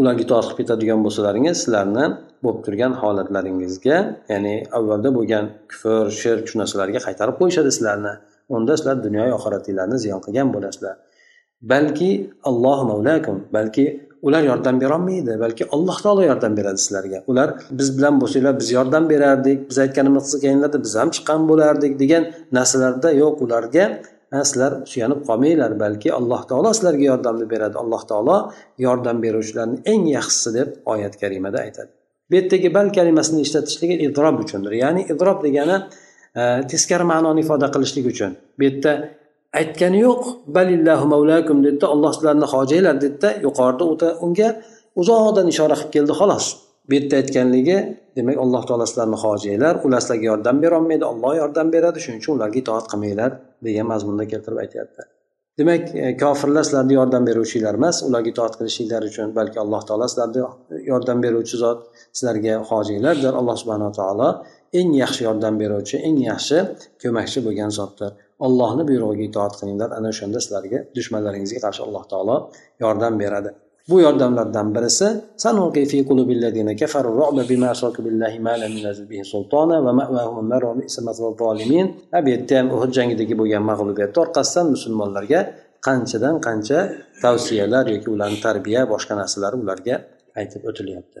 ularga 0.00 0.22
itoat 0.26 0.44
qilib 0.46 0.58
ketadigan 0.60 1.00
bo'lsalaringiz 1.06 1.56
sizlarni 1.62 2.06
bo'lib 2.44 2.60
turgan 2.66 2.92
holatlaringizga 3.00 3.96
ya'ni 4.32 4.54
avvalda 4.78 5.10
bo'lgan 5.18 5.44
kufr 5.70 6.04
shirk 6.20 6.44
shu 6.50 6.56
narsalarga 6.62 7.00
qaytarib 7.06 7.36
qo'yishadi 7.40 7.70
sizlarni. 7.76 8.14
Unda 8.56 8.72
sizlar 8.78 8.96
dunyo 9.06 9.22
oxiratinglarni 9.38 9.98
ziyon 10.04 10.20
qilgan 10.24 10.48
bo'lasizlar. 10.54 10.94
Balki 11.72 12.10
alloh 12.50 12.78
mavlakum 12.90 13.36
balki 13.56 13.84
ular 14.26 14.42
yordam 14.50 14.80
berolmaydi 14.80 15.40
balki 15.44 15.64
alloh 15.74 15.98
taolo 16.04 16.22
yordam 16.30 16.56
beradi 16.56 16.80
sizlarga. 16.84 17.18
Ular 17.30 17.48
biz 17.78 17.88
bilan 17.98 18.20
bo'lsanglar 18.22 18.54
biz 18.60 18.68
yordam 18.78 19.04
berardik 19.12 19.58
biz 19.70 19.78
aytganimizni 19.84 20.40
qilganlarda 20.42 20.78
biz 20.86 20.94
ham 21.00 21.08
chiqqan 21.16 21.40
bo'lardik 21.50 21.92
degan 22.02 22.22
narsalarda 22.58 23.10
yo'q 23.22 23.34
ularga 23.46 23.84
sizlar 24.32 24.72
suyanib 24.92 25.20
qolmanglar 25.28 25.72
balki 25.84 26.08
alloh 26.18 26.42
taolo 26.50 26.70
sizlarga 26.76 27.04
yordamni 27.12 27.46
beradi. 27.54 27.76
Alloh 27.82 28.02
taolo 28.10 28.36
yordam 28.86 29.16
beruvchilarni 29.24 29.76
eng 29.92 30.06
yaxshisi 30.16 30.54
deb 30.58 30.68
oyat 30.92 31.14
karimada 31.22 31.58
aytadi. 31.66 31.90
Bu 32.30 32.34
yerdagi 32.38 32.74
bal 32.74 32.88
kalimasini 32.98 33.40
ishlatishligi 33.46 33.96
idrob 34.06 34.36
uchundir. 34.44 34.72
Ya'ni 34.84 35.02
idrob 35.12 35.38
degani 35.46 35.76
e, 36.40 36.42
teskari 36.70 37.04
ma'noni 37.12 37.40
ifoda 37.44 37.68
qilishlik 37.74 38.06
uchun. 38.12 38.32
Bu 38.58 38.62
yerda 38.68 38.92
aytgani 39.60 40.00
yo'q. 40.06 40.22
Balillahu 40.56 41.04
mavlakum 41.14 41.64
dedida 41.66 41.86
olloh 41.94 42.12
sizlarni 42.16 42.46
hojanglar 42.54 42.96
dedida 43.04 43.30
yuqorida 43.46 44.08
unga 44.26 44.48
uzoqdan 45.00 45.46
ishora 45.52 45.76
qilib 45.80 45.92
keldi 45.96 46.12
xolos. 46.20 46.46
Bu 46.88 46.92
yerda 46.96 47.14
aytganligi 47.22 47.78
demak 48.16 48.36
alloh 48.44 48.62
taolo 48.68 48.86
sizlarni 48.90 49.18
hojanglar 49.24 49.74
ular 49.86 50.00
sizlarga 50.04 50.26
yordam 50.32 50.56
berolmaydi 50.64 51.04
olloh 51.12 51.32
yordam 51.42 51.66
beradi 51.74 51.98
shuning 52.04 52.20
uchun 52.22 52.32
ularga 52.38 52.58
itoat 52.62 52.86
qilmanglar 52.92 53.30
degan 53.66 53.86
mazmunda 53.92 54.24
keltirib 54.32 54.58
aytyapti. 54.64 55.02
Demak 55.58 55.82
e, 56.02 56.16
kofirlar 56.22 56.64
sizlarni 56.68 56.94
yordam 57.00 57.22
beruvchilar 57.28 57.74
emas 57.80 57.96
ularga 58.08 58.28
itoat 58.34 58.54
qilishinglar 58.58 59.02
uchun 59.10 59.34
balki 59.38 59.58
alloh 59.64 59.82
taolo 59.88 60.06
sizlarni 60.12 60.40
yordam 60.90 61.18
beruvchi 61.24 61.56
zot 61.64 61.80
sizlarga 62.18 62.54
hojinglardir 62.70 63.32
alloh 63.40 63.56
subhanaa 63.62 63.92
taolo 64.00 64.28
eng 64.80 64.90
yaxshi 65.02 65.22
yordam 65.28 65.54
beruvchi 65.62 65.96
eng 66.08 66.18
yaxshi 66.30 66.58
ko'makchi 67.02 67.38
bo'lgan 67.46 67.70
zotdir. 67.78 68.12
Ollohni 68.46 68.82
buyrug'iga 68.90 69.24
itoat 69.30 69.54
qilinglar. 69.60 69.88
Ana 69.98 70.08
o'shanda 70.12 70.38
sizlarga 70.44 70.78
dushmanlaringizga 70.96 71.60
qarshi 71.66 71.82
alloh 71.86 72.04
taolo 72.12 72.36
yordam 72.84 73.14
beradi. 73.22 73.50
Bu 73.90 74.00
yordamlardan 74.00 74.74
birisi 74.74 75.08
bu 75.38 75.44
ham 75.48 75.56
uhud 82.76 82.90
jangidagi 82.98 83.34
bo'lgan 83.40 83.64
mag'lubiyat 83.70 84.18
orqasidan 84.24 84.66
musulmonlarga 84.74 85.40
qanchadan 85.88 86.36
qancha 86.46 86.78
tavsiyalar 87.24 87.84
yoki 87.94 88.08
ularni 88.14 88.38
tarbiya 88.46 88.80
boshqa 88.94 89.14
narsalar 89.20 89.52
ularga 89.62 89.94
aytib 90.40 90.62
o'tilyapti. 90.70 91.20